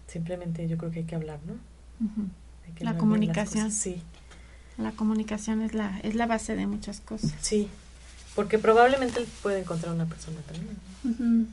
[0.07, 1.53] Simplemente yo creo que hay que hablar, ¿no?
[2.07, 2.29] Ujú.
[2.67, 3.71] Hay que La hablar comunicación.
[3.71, 4.03] Sí,
[4.79, 7.33] La comunicación es la, es la base de muchas cosas.
[7.41, 7.69] sí.
[8.35, 11.47] Porque probablemente él puede encontrar una persona también.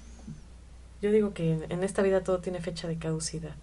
[1.02, 3.54] Yo digo que en, en esta vida todo tiene fecha de caducidad.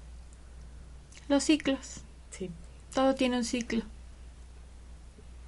[1.29, 2.01] Los ciclos.
[2.31, 2.51] Sí,
[2.95, 3.83] Todo tiene un ciclo.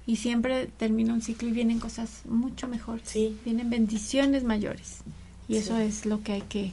[0.05, 3.07] Y siempre termina un ciclo y vienen cosas mucho mejores.
[3.07, 3.37] Sí.
[3.45, 4.99] Vienen bendiciones mayores.
[5.47, 6.71] Y eso es lo que hay que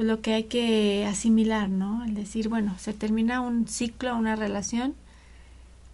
[0.00, 2.04] pues lo que hay que asimilar, ¿no?
[2.04, 4.94] El decir, bueno, se termina un ciclo, una relación,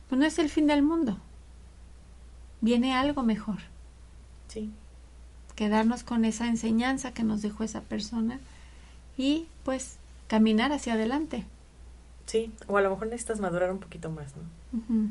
[0.09, 1.19] pues no es el fin del mundo.
[2.61, 3.59] Viene algo mejor.
[4.47, 4.71] Sí.
[5.57, 8.39] Quedarnos con esa enseñanza que nos dejó esa persona
[9.19, 9.97] y pues
[10.29, 11.45] caminar hacia adelante.
[12.27, 12.51] Sí.
[12.67, 15.09] O a lo mejor necesitas madurar un poquito más, ¿no?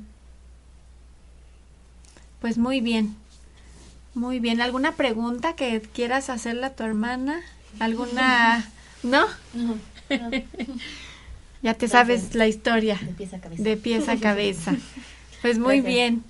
[2.42, 3.16] Pues muy bien.
[4.14, 4.62] Muy bien.
[4.62, 7.42] ¿Alguna pregunta que quieras hacerle a tu hermana?
[7.80, 8.66] ¿Alguna?
[9.04, 9.26] ¿No?
[9.54, 9.76] No,
[10.10, 10.30] no,
[11.62, 11.92] Ya te Gracias.
[11.92, 13.64] sabes la historia de pies a cabeza.
[13.64, 14.76] de pies a cabeza.
[15.42, 15.86] Pues muy Gracias.
[15.96, 16.24] bien.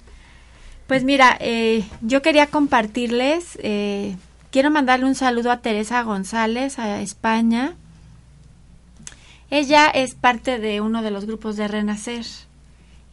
[0.88, 4.16] Pues mira, eh, yo quería compartirles, eh,
[4.52, 7.74] quiero mandarle un saludo a Teresa González, a España.
[9.50, 12.26] Ella es parte de uno de los grupos de Renacer.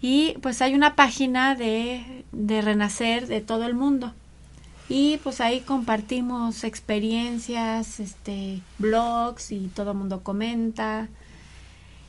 [0.00, 4.12] Y pues hay una página de, de Renacer de todo el mundo.
[4.88, 11.08] Y pues ahí compartimos experiencias, este, blogs y todo el mundo comenta.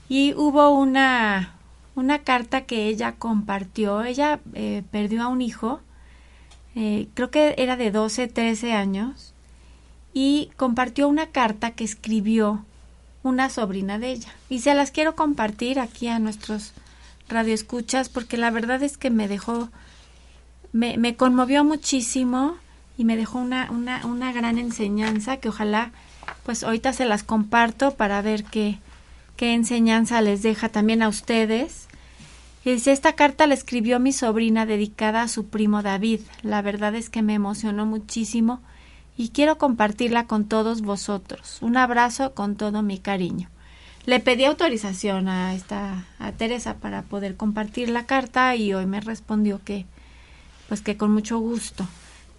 [0.09, 1.55] Y hubo una,
[1.95, 4.03] una carta que ella compartió.
[4.03, 5.82] Ella eh, perdió a un hijo,
[6.76, 9.34] eh, creo que era de 12, 13 años,
[10.13, 12.65] y compartió una carta que escribió
[13.24, 14.30] una sobrina de ella.
[14.49, 16.74] Y se las quiero compartir aquí a nuestros
[17.30, 19.69] radioescuchas porque la verdad es que me dejó,
[20.71, 22.57] me, me conmovió muchísimo
[22.97, 25.91] y me dejó una, una, una gran enseñanza que ojalá
[26.43, 28.78] pues ahorita se las comparto para ver qué,
[29.36, 31.88] qué enseñanza les deja también a ustedes.
[32.65, 36.21] Y dice, esta carta la escribió mi sobrina dedicada a su primo David.
[36.43, 38.61] La verdad es que me emocionó muchísimo
[39.18, 41.59] y quiero compartirla con todos vosotros.
[41.61, 43.49] Un abrazo con todo mi cariño.
[44.05, 48.99] Le pedí autorización a esta a Teresa para poder compartir la carta y hoy me
[48.99, 49.86] respondió que
[50.68, 51.88] pues que con mucho gusto.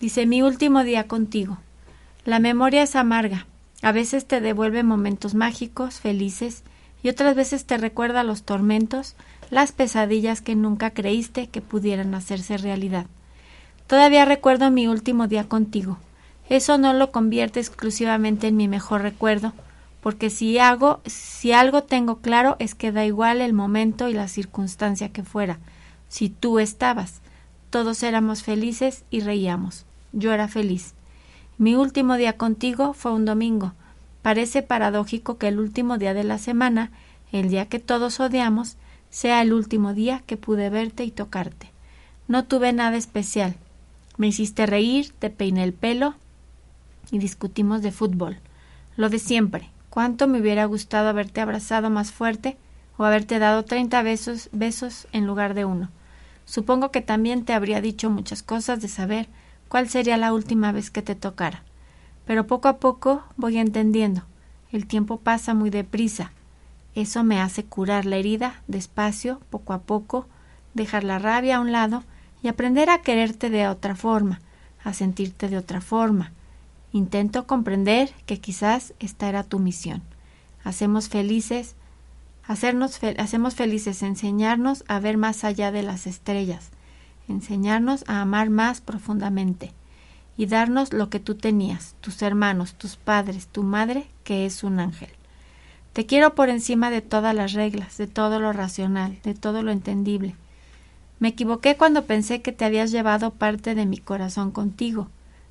[0.01, 1.59] Dice, "Mi último día contigo.
[2.25, 3.47] La memoria es amarga.
[3.83, 6.65] A veces te devuelve momentos mágicos, felices,
[7.03, 9.15] y otras veces te recuerda los tormentos,
[9.51, 13.07] las pesadillas que nunca creíste que pudieran hacerse realidad.
[13.87, 15.99] Todavía recuerdo mi último día contigo.
[16.49, 19.53] Eso no lo convierte exclusivamente en mi mejor recuerdo,
[20.03, 24.29] porque si hago, si algo tengo claro es que da igual el momento y la
[24.29, 25.59] circunstancia que fuera.
[26.09, 27.21] Si tú estabas,
[27.71, 29.87] todos éramos felices y reíamos.
[30.13, 30.93] Yo era feliz.
[31.57, 33.73] Mi último día contigo fue un domingo.
[34.21, 36.91] Parece paradójico que el último día de la semana,
[37.33, 38.77] el día que todos odiamos,
[39.09, 41.71] sea el último día que pude verte y tocarte.
[42.29, 43.57] No tuve nada especial.
[44.19, 46.15] Me hiciste reír, te peiné el pelo
[47.11, 48.39] y discutimos de fútbol.
[48.97, 49.71] Lo de siempre.
[49.91, 52.57] Cuánto me hubiera gustado haberte abrazado más fuerte
[52.97, 55.91] o haberte dado treinta besos, besos en lugar de uno.
[56.45, 59.29] Supongo que también te habría dicho muchas cosas de saber
[59.69, 61.63] cuál sería la última vez que te tocara.
[62.27, 64.23] Pero poco a poco voy entendiendo.
[64.73, 66.33] El tiempo pasa muy deprisa.
[66.95, 70.27] Eso me hace curar la herida despacio, poco a poco,
[70.75, 72.05] dejar la rabia a un lado
[72.43, 74.41] y aprender a quererte de otra forma,
[74.83, 76.33] a sentirte de otra forma.
[76.95, 80.01] Intento comprender que quizás esta era tu misión.
[80.63, 81.75] Hacemos felices,
[82.47, 86.71] hacernos hacemos felices enseñarnos a ver más allá de las estrellas,
[87.27, 89.73] enseñarnos a amar más profundamente
[90.37, 94.79] y darnos lo que tú tenías, tus hermanos, tus padres, tu madre, que es un
[94.79, 95.11] ángel.
[95.95, 99.73] Te quiero por encima de todas las reglas, de todo lo racional, de todo lo
[99.73, 100.37] entendible.
[101.19, 105.09] Me equivoqué cuando pensé que te habías llevado parte de mi corazón contigo,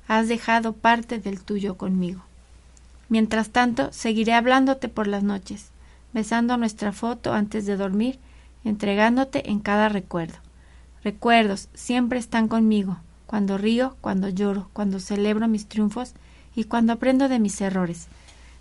[0.08, 2.22] has dejado parte del tuyo conmigo.
[3.08, 5.70] Mientras tanto, seguiré hablándote por las noches,
[6.12, 8.18] besando nuestra foto antes de dormir,
[8.64, 10.38] entregándote en cada recuerdo.
[11.02, 16.14] Recuerdos siempre están conmigo, cuando río, cuando lloro, cuando celebro mis triunfos
[16.54, 18.08] y cuando aprendo de mis errores.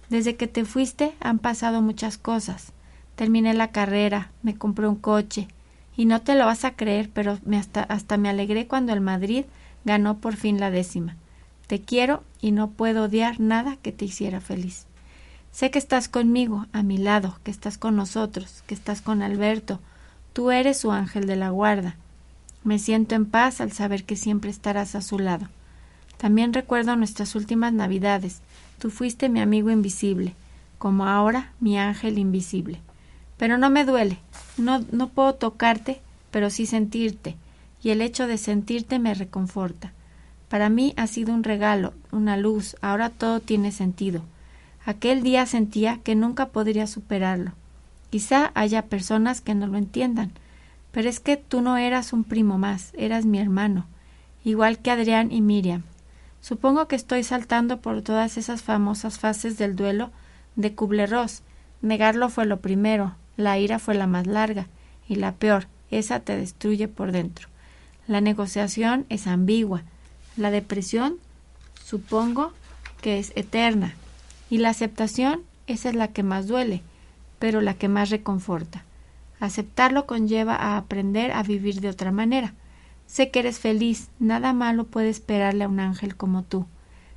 [0.10, 2.74] Desde que te fuiste han pasado muchas cosas.
[3.16, 5.48] Terminé la carrera, me compré un coche,
[5.96, 9.02] y no te lo vas a creer, pero me hasta, hasta me alegré cuando el
[9.02, 9.46] Madrid
[9.86, 11.16] ganó por fin la décima.
[11.68, 14.86] Te quiero y no puedo odiar nada que te hiciera feliz.
[15.52, 19.80] Sé que estás conmigo, a mi lado, que estás con nosotros, que estás con Alberto.
[20.34, 21.96] Tú eres su ángel de la guarda.
[22.64, 25.48] Me siento en paz al saber que siempre estarás a su lado.
[26.18, 28.42] También recuerdo nuestras últimas navidades.
[28.80, 30.34] Tú fuiste mi amigo invisible,
[30.78, 32.80] como ahora mi ángel invisible.
[33.38, 34.20] Pero no me duele,
[34.58, 36.02] no, no puedo tocarte,
[36.32, 37.36] pero sí sentirte,
[37.84, 39.92] y el hecho de sentirte me reconforta.
[40.54, 44.22] Para mí ha sido un regalo, una luz, ahora todo tiene sentido.
[44.86, 47.54] Aquel día sentía que nunca podría superarlo.
[48.12, 50.30] Quizá haya personas que no lo entiendan,
[50.92, 53.88] pero es que tú no eras un primo más, eras mi hermano,
[54.44, 55.82] igual que Adrián y Miriam.
[56.40, 60.12] Supongo que estoy saltando por todas esas famosas fases del duelo
[60.56, 61.42] de Kubler-Ross.
[61.82, 64.68] Negarlo fue lo primero, la ira fue la más larga
[65.10, 67.48] y la peor, esa te destruye por dentro.
[68.06, 69.82] La negociación es ambigua.
[70.36, 71.18] La depresión,
[71.84, 72.54] supongo
[73.02, 73.94] que es eterna.
[74.50, 76.82] Y la aceptación, esa es la que más duele,
[77.40, 78.84] pero la que más reconforta.
[79.40, 82.54] Aceptarlo conlleva a aprender a vivir de otra manera.
[83.08, 86.66] Sé que eres feliz, nada malo puede esperarle a un ángel como tú.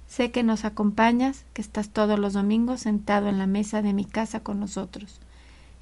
[0.09, 4.05] Sé que nos acompañas, que estás todos los domingos sentado en la mesa de mi
[4.05, 5.21] casa con nosotros.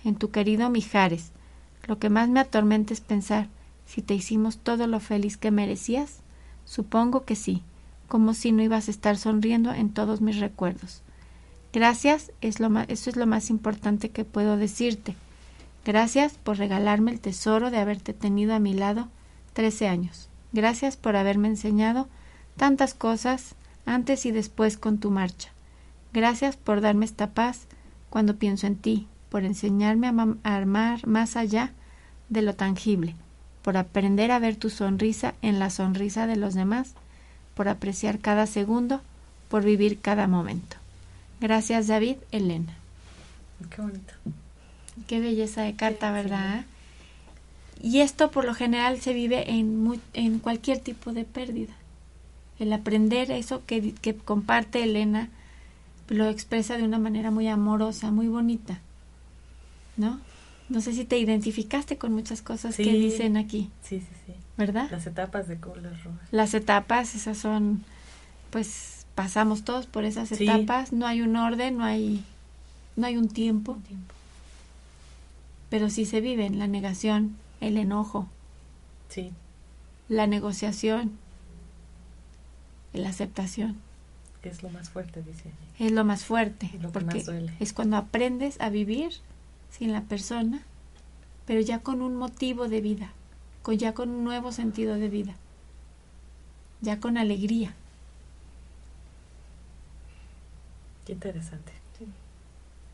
[0.05, 1.32] En tu querido Mijares.
[1.87, 3.49] Lo que más me atormenta es pensar
[3.87, 6.20] si te hicimos todo lo feliz que merecías.
[6.65, 7.62] Supongo que sí,
[8.09, 11.03] como si no ibas a estar sonriendo en todos mis recuerdos.
[11.73, 15.17] Gracias, es lo eso es lo más importante que puedo decirte.
[15.85, 19.09] Gracias por regalarme el tesoro de haberte tenido a mi lado
[19.53, 20.29] trece años.
[20.53, 22.09] Gracias por haberme enseñado
[22.57, 23.55] tantas cosas
[23.87, 25.51] antes y después con tu marcha.
[26.12, 27.67] Gracias por darme esta paz
[28.09, 31.73] cuando pienso en ti, por enseñarme a, a amar más allá
[32.29, 33.17] de lo tangible,
[33.65, 36.93] por aprender a ver tu sonrisa en la sonrisa de los demás,
[37.55, 39.01] por apreciar cada segundo,
[39.49, 40.77] por vivir cada momento.
[41.41, 42.17] Gracias, David.
[42.31, 42.75] Elena.
[43.75, 44.12] Qué bonito.
[45.07, 46.67] Qué belleza de carta, ¿verdad?
[47.83, 51.73] Y esto por lo general se vive en, en cualquier tipo de pérdida.
[52.59, 55.31] El aprender eso que, que comparte Elena
[56.09, 58.81] lo expresa de una manera muy amorosa, muy bonita.
[59.97, 60.21] ¿No?
[60.69, 63.71] No sé si te identificaste con muchas cosas que dicen aquí.
[63.83, 64.33] Sí, sí, sí.
[64.57, 64.89] ¿Verdad?
[64.91, 66.15] Las etapas de Kubler Ross.
[66.31, 67.85] Las etapas, esas son,
[68.51, 72.25] pues, pasamos todos por esas etapas, no hay un orden, no hay,
[72.97, 74.15] no hay un tiempo, un tiempo.
[75.71, 78.29] pero sí se viven la negación, el enojo,
[79.09, 79.33] sí.
[80.09, 81.12] la negociación,
[82.93, 83.77] la aceptación.
[84.43, 85.51] Es lo más fuerte, dice.
[85.79, 87.55] Es lo más fuerte, lo porque más duele.
[87.61, 89.12] es cuando aprendes a vivir
[89.77, 90.62] sin la persona,
[91.47, 93.11] pero ya con un motivo de vida,
[93.62, 95.35] con ya con un nuevo sentido de vida,
[96.81, 97.75] ya con alegría.
[101.05, 101.72] Qué interesante.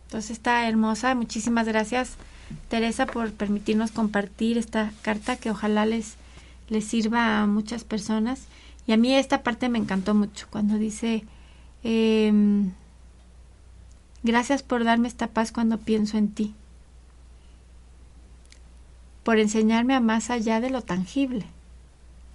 [0.06, 1.14] Entonces está hermosa.
[1.14, 2.14] Muchísimas gracias,
[2.68, 6.16] Teresa, por permitirnos compartir esta carta que ojalá les,
[6.68, 8.46] les sirva a muchas personas.
[8.88, 11.24] Y a mí esta parte me encantó mucho cuando dice,
[11.84, 12.32] eh,
[14.24, 16.54] gracias por darme esta paz cuando pienso en ti,
[19.30, 21.46] por enseñarme a más allá de lo tangible.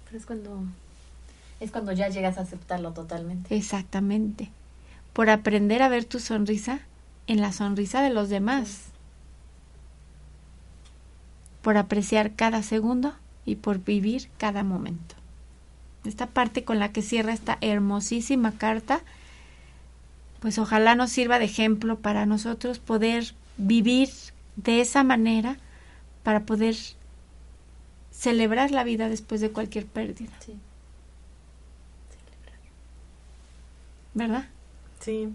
[0.06, 0.64] Pero es cuando,
[1.60, 3.54] es cuando ya llegas a aceptarlo totalmente.
[3.54, 4.50] Exactamente
[5.12, 6.80] por aprender a ver tu sonrisa
[7.26, 8.84] en la sonrisa de los demás,
[11.60, 13.12] por apreciar cada segundo
[13.44, 15.16] y por vivir cada momento.
[16.06, 19.02] Esta parte con la que cierra esta hermosísima carta,
[20.40, 24.08] pues ojalá nos sirva de ejemplo para nosotros poder vivir
[24.56, 25.58] de esa manera
[26.26, 26.74] para poder
[28.10, 30.32] celebrar la vida después de cualquier pérdida.
[30.44, 30.54] Sí.
[34.12, 34.48] ¿Verdad?
[34.98, 35.28] Sí.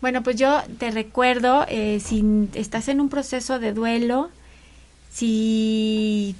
[0.00, 4.30] Bueno, pues yo te recuerdo, eh, si estás en un proceso de duelo,
[5.12, 6.34] si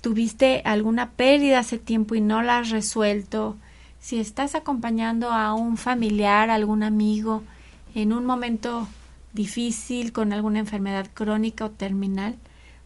[0.00, 3.56] tuviste alguna pérdida hace tiempo y no la has resuelto,
[4.00, 7.44] si estás acompañando a un familiar, algún amigo
[7.94, 8.88] en un momento
[9.34, 12.36] difícil con alguna enfermedad crónica o terminal,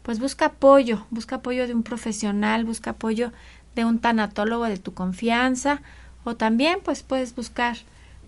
[0.02, 3.32] pues busca apoyo, busca apoyo de un profesional, busca apoyo
[3.76, 5.82] de un tanatólogo de tu confianza
[6.24, 7.76] o también pues puedes buscar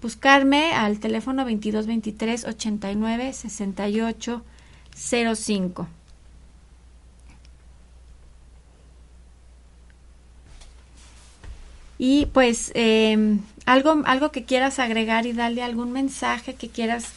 [0.00, 4.42] buscarme al teléfono 2223 89 68
[4.94, 5.88] 05.
[11.98, 17.12] Y pues eh, algo, algo que quieras agregar y darle algún mensaje que quieras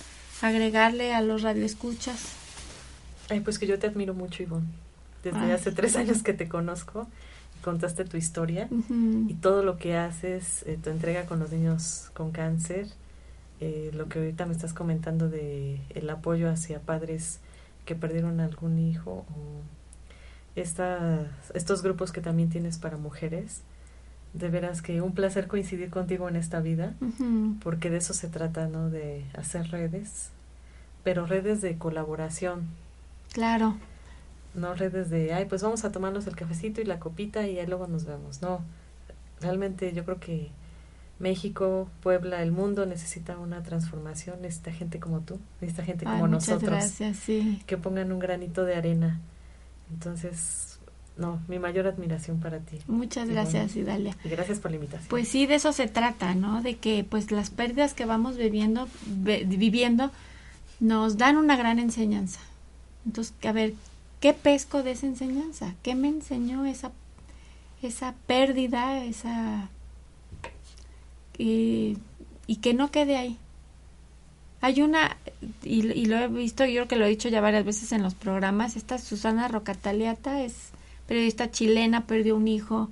[0.48, 2.34] agregarle a los radioescuchas.
[3.30, 4.68] Ay, pues que yo te admiro mucho, Ivonne.
[5.24, 7.08] Desde hace tres años que te conozco
[7.64, 12.32] contaste tu historia y todo lo que haces, eh, tu entrega con los niños con
[12.32, 12.88] cáncer,
[13.60, 17.40] eh, lo que ahorita me estás comentando de el apoyo hacia padres
[17.86, 19.62] que perdieron algún hijo o
[20.56, 21.26] esta,
[21.56, 23.62] estos grupos que también tienes para mujeres.
[24.34, 26.96] De veras que un placer coincidir contigo en esta vida,
[27.62, 28.90] porque de eso se trata, ¿no?
[28.90, 30.32] De hacer redes,
[31.04, 32.68] pero redes de colaboración.
[33.32, 33.78] Claro
[34.56, 37.66] no redes de, ay, pues vamos a tomarnos el cafecito y la copita y ahí
[37.66, 38.42] luego nos vemos.
[38.42, 38.62] No,
[39.42, 40.52] realmente yo creo que
[41.20, 46.50] México, Puebla, el mundo necesita una transformación, necesita gente como tú, necesita gente como muchas
[46.50, 47.62] nosotros, gracias, sí.
[47.66, 49.20] que pongan un granito de arena.
[49.92, 50.73] Entonces,
[51.18, 52.80] no, mi mayor admiración para ti.
[52.88, 54.18] Muchas gracias, bueno, Idalia.
[54.24, 55.10] Y gracias por la invitación.
[55.10, 56.62] Pues sí, de eso se trata, ¿no?
[56.62, 60.12] De que pues las pérdidas que vamos viviendo, viviendo
[60.80, 62.40] nos dan una gran enseñanza.
[63.06, 63.74] Entonces, a ver,
[64.20, 65.76] ¿qué pesco de esa enseñanza?
[65.84, 66.92] ¿Qué me enseñó esa,
[67.82, 69.70] esa pérdida, esa...
[71.38, 71.98] y,
[72.48, 73.38] y que no quede ahí?
[74.62, 75.18] Hay una,
[75.62, 78.02] y, y lo he visto, yo creo que lo he dicho ya varias veces en
[78.02, 80.70] los programas, esta Susana Rocataliata es
[81.14, 82.90] periodista chilena, perdió un hijo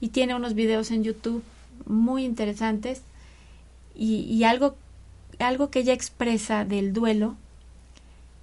[0.00, 1.42] y tiene unos videos en YouTube
[1.84, 3.02] muy interesantes
[3.94, 4.74] y, y algo,
[5.38, 7.36] algo que ella expresa del duelo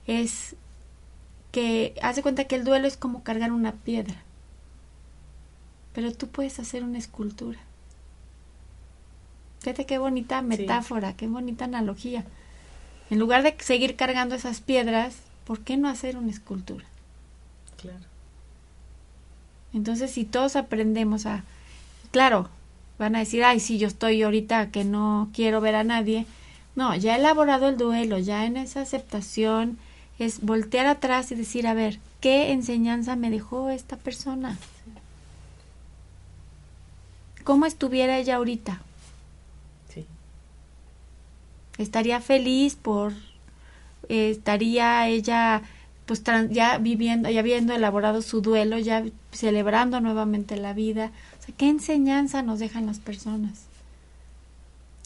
[0.05, 0.55] es
[1.51, 4.21] que hace cuenta que el duelo es como cargar una piedra,
[5.93, 7.57] pero tú puedes hacer una escultura.
[9.61, 12.25] Fíjate qué bonita metáfora, qué bonita analogía.
[13.09, 16.85] En lugar de seguir cargando esas piedras, ¿por qué no hacer una escultura?
[17.75, 18.08] claro.
[19.73, 21.43] Entonces, si todos aprendemos a,
[22.11, 22.49] claro,
[22.99, 26.25] van a decir, ay, sí, yo estoy ahorita que no quiero ver a nadie.
[26.75, 29.77] No, ya he elaborado el duelo, ya en esa aceptación
[30.19, 34.57] es voltear atrás y decir, a ver, ¿qué enseñanza me dejó esta persona?
[37.43, 38.81] ¿Cómo estuviera ella ahorita?
[39.93, 40.05] Sí,
[41.77, 43.13] estaría feliz por
[44.09, 45.61] eh, estaría ella
[46.05, 51.45] pues tran- ya viviendo ya habiendo elaborado su duelo ya celebrando nuevamente la vida o
[51.45, 53.65] sea qué enseñanza nos dejan las personas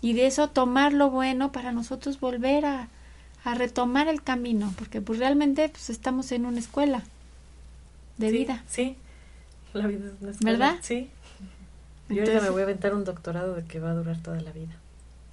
[0.01, 2.87] y de eso tomar lo bueno para nosotros volver a,
[3.43, 7.03] a retomar el camino porque pues realmente pues estamos en una escuela
[8.17, 8.95] de Sí, vida Sí,
[9.73, 10.51] la vida es una escuela.
[10.57, 10.79] ¿Verdad?
[10.81, 11.09] Sí.
[12.09, 14.51] Yo ahorita me voy a aventar un doctorado de que va a durar toda la
[14.51, 14.75] vida.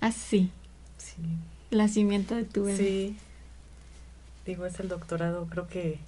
[0.01, 0.51] así
[0.99, 1.15] Sí.
[1.71, 3.17] el nacimiento de tu bebé Sí.
[4.47, 5.99] Digo, es el doctorado creo que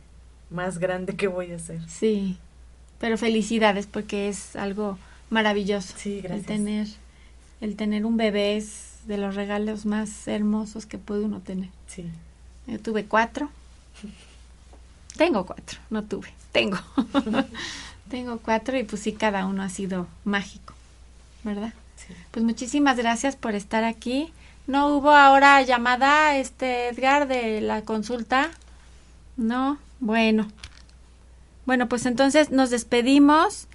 [0.51, 1.81] más grande que voy a hacer.
[1.89, 2.39] sí
[3.03, 4.97] pero felicidades porque es algo
[5.29, 6.47] maravilloso Sí, El gracias.
[6.47, 6.87] tener,
[7.61, 11.69] el tener un bebé es de los regalos más hermosos que puede uno tener.
[11.89, 12.05] Sí.
[12.69, 13.51] Yo tuve cuatro.
[15.17, 16.79] Tengo cuatro, no tuve, tengo.
[18.09, 20.73] tengo cuatro y pues sí, cada uno ha sido mágico,
[21.43, 21.75] ¿verdad?
[21.97, 22.15] Sí.
[22.31, 24.33] Pues muchísimas gracias por estar aquí.
[24.69, 28.53] No hubo ahora llamada, este Edgar, de la consulta.
[29.37, 30.47] No, bueno.
[31.67, 33.69] Bueno, pues entonces nos despedimos.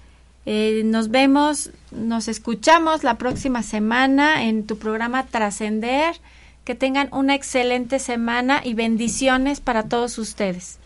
[0.46, 6.16] Eh, nos vemos, nos escuchamos la próxima semana en tu programa Trascender.
[6.64, 10.78] Que tengan una excelente semana y bendiciones para todos ustedes.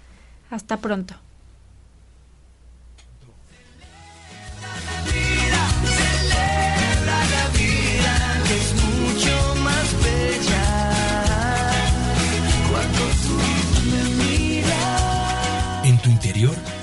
[0.51, 1.17] Hasta pronto.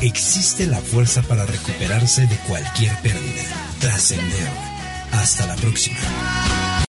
[0.01, 3.43] Existe la fuerza para recuperarse de cualquier pérdida.
[3.79, 4.49] Trascender.
[5.11, 5.97] Hasta la próxima.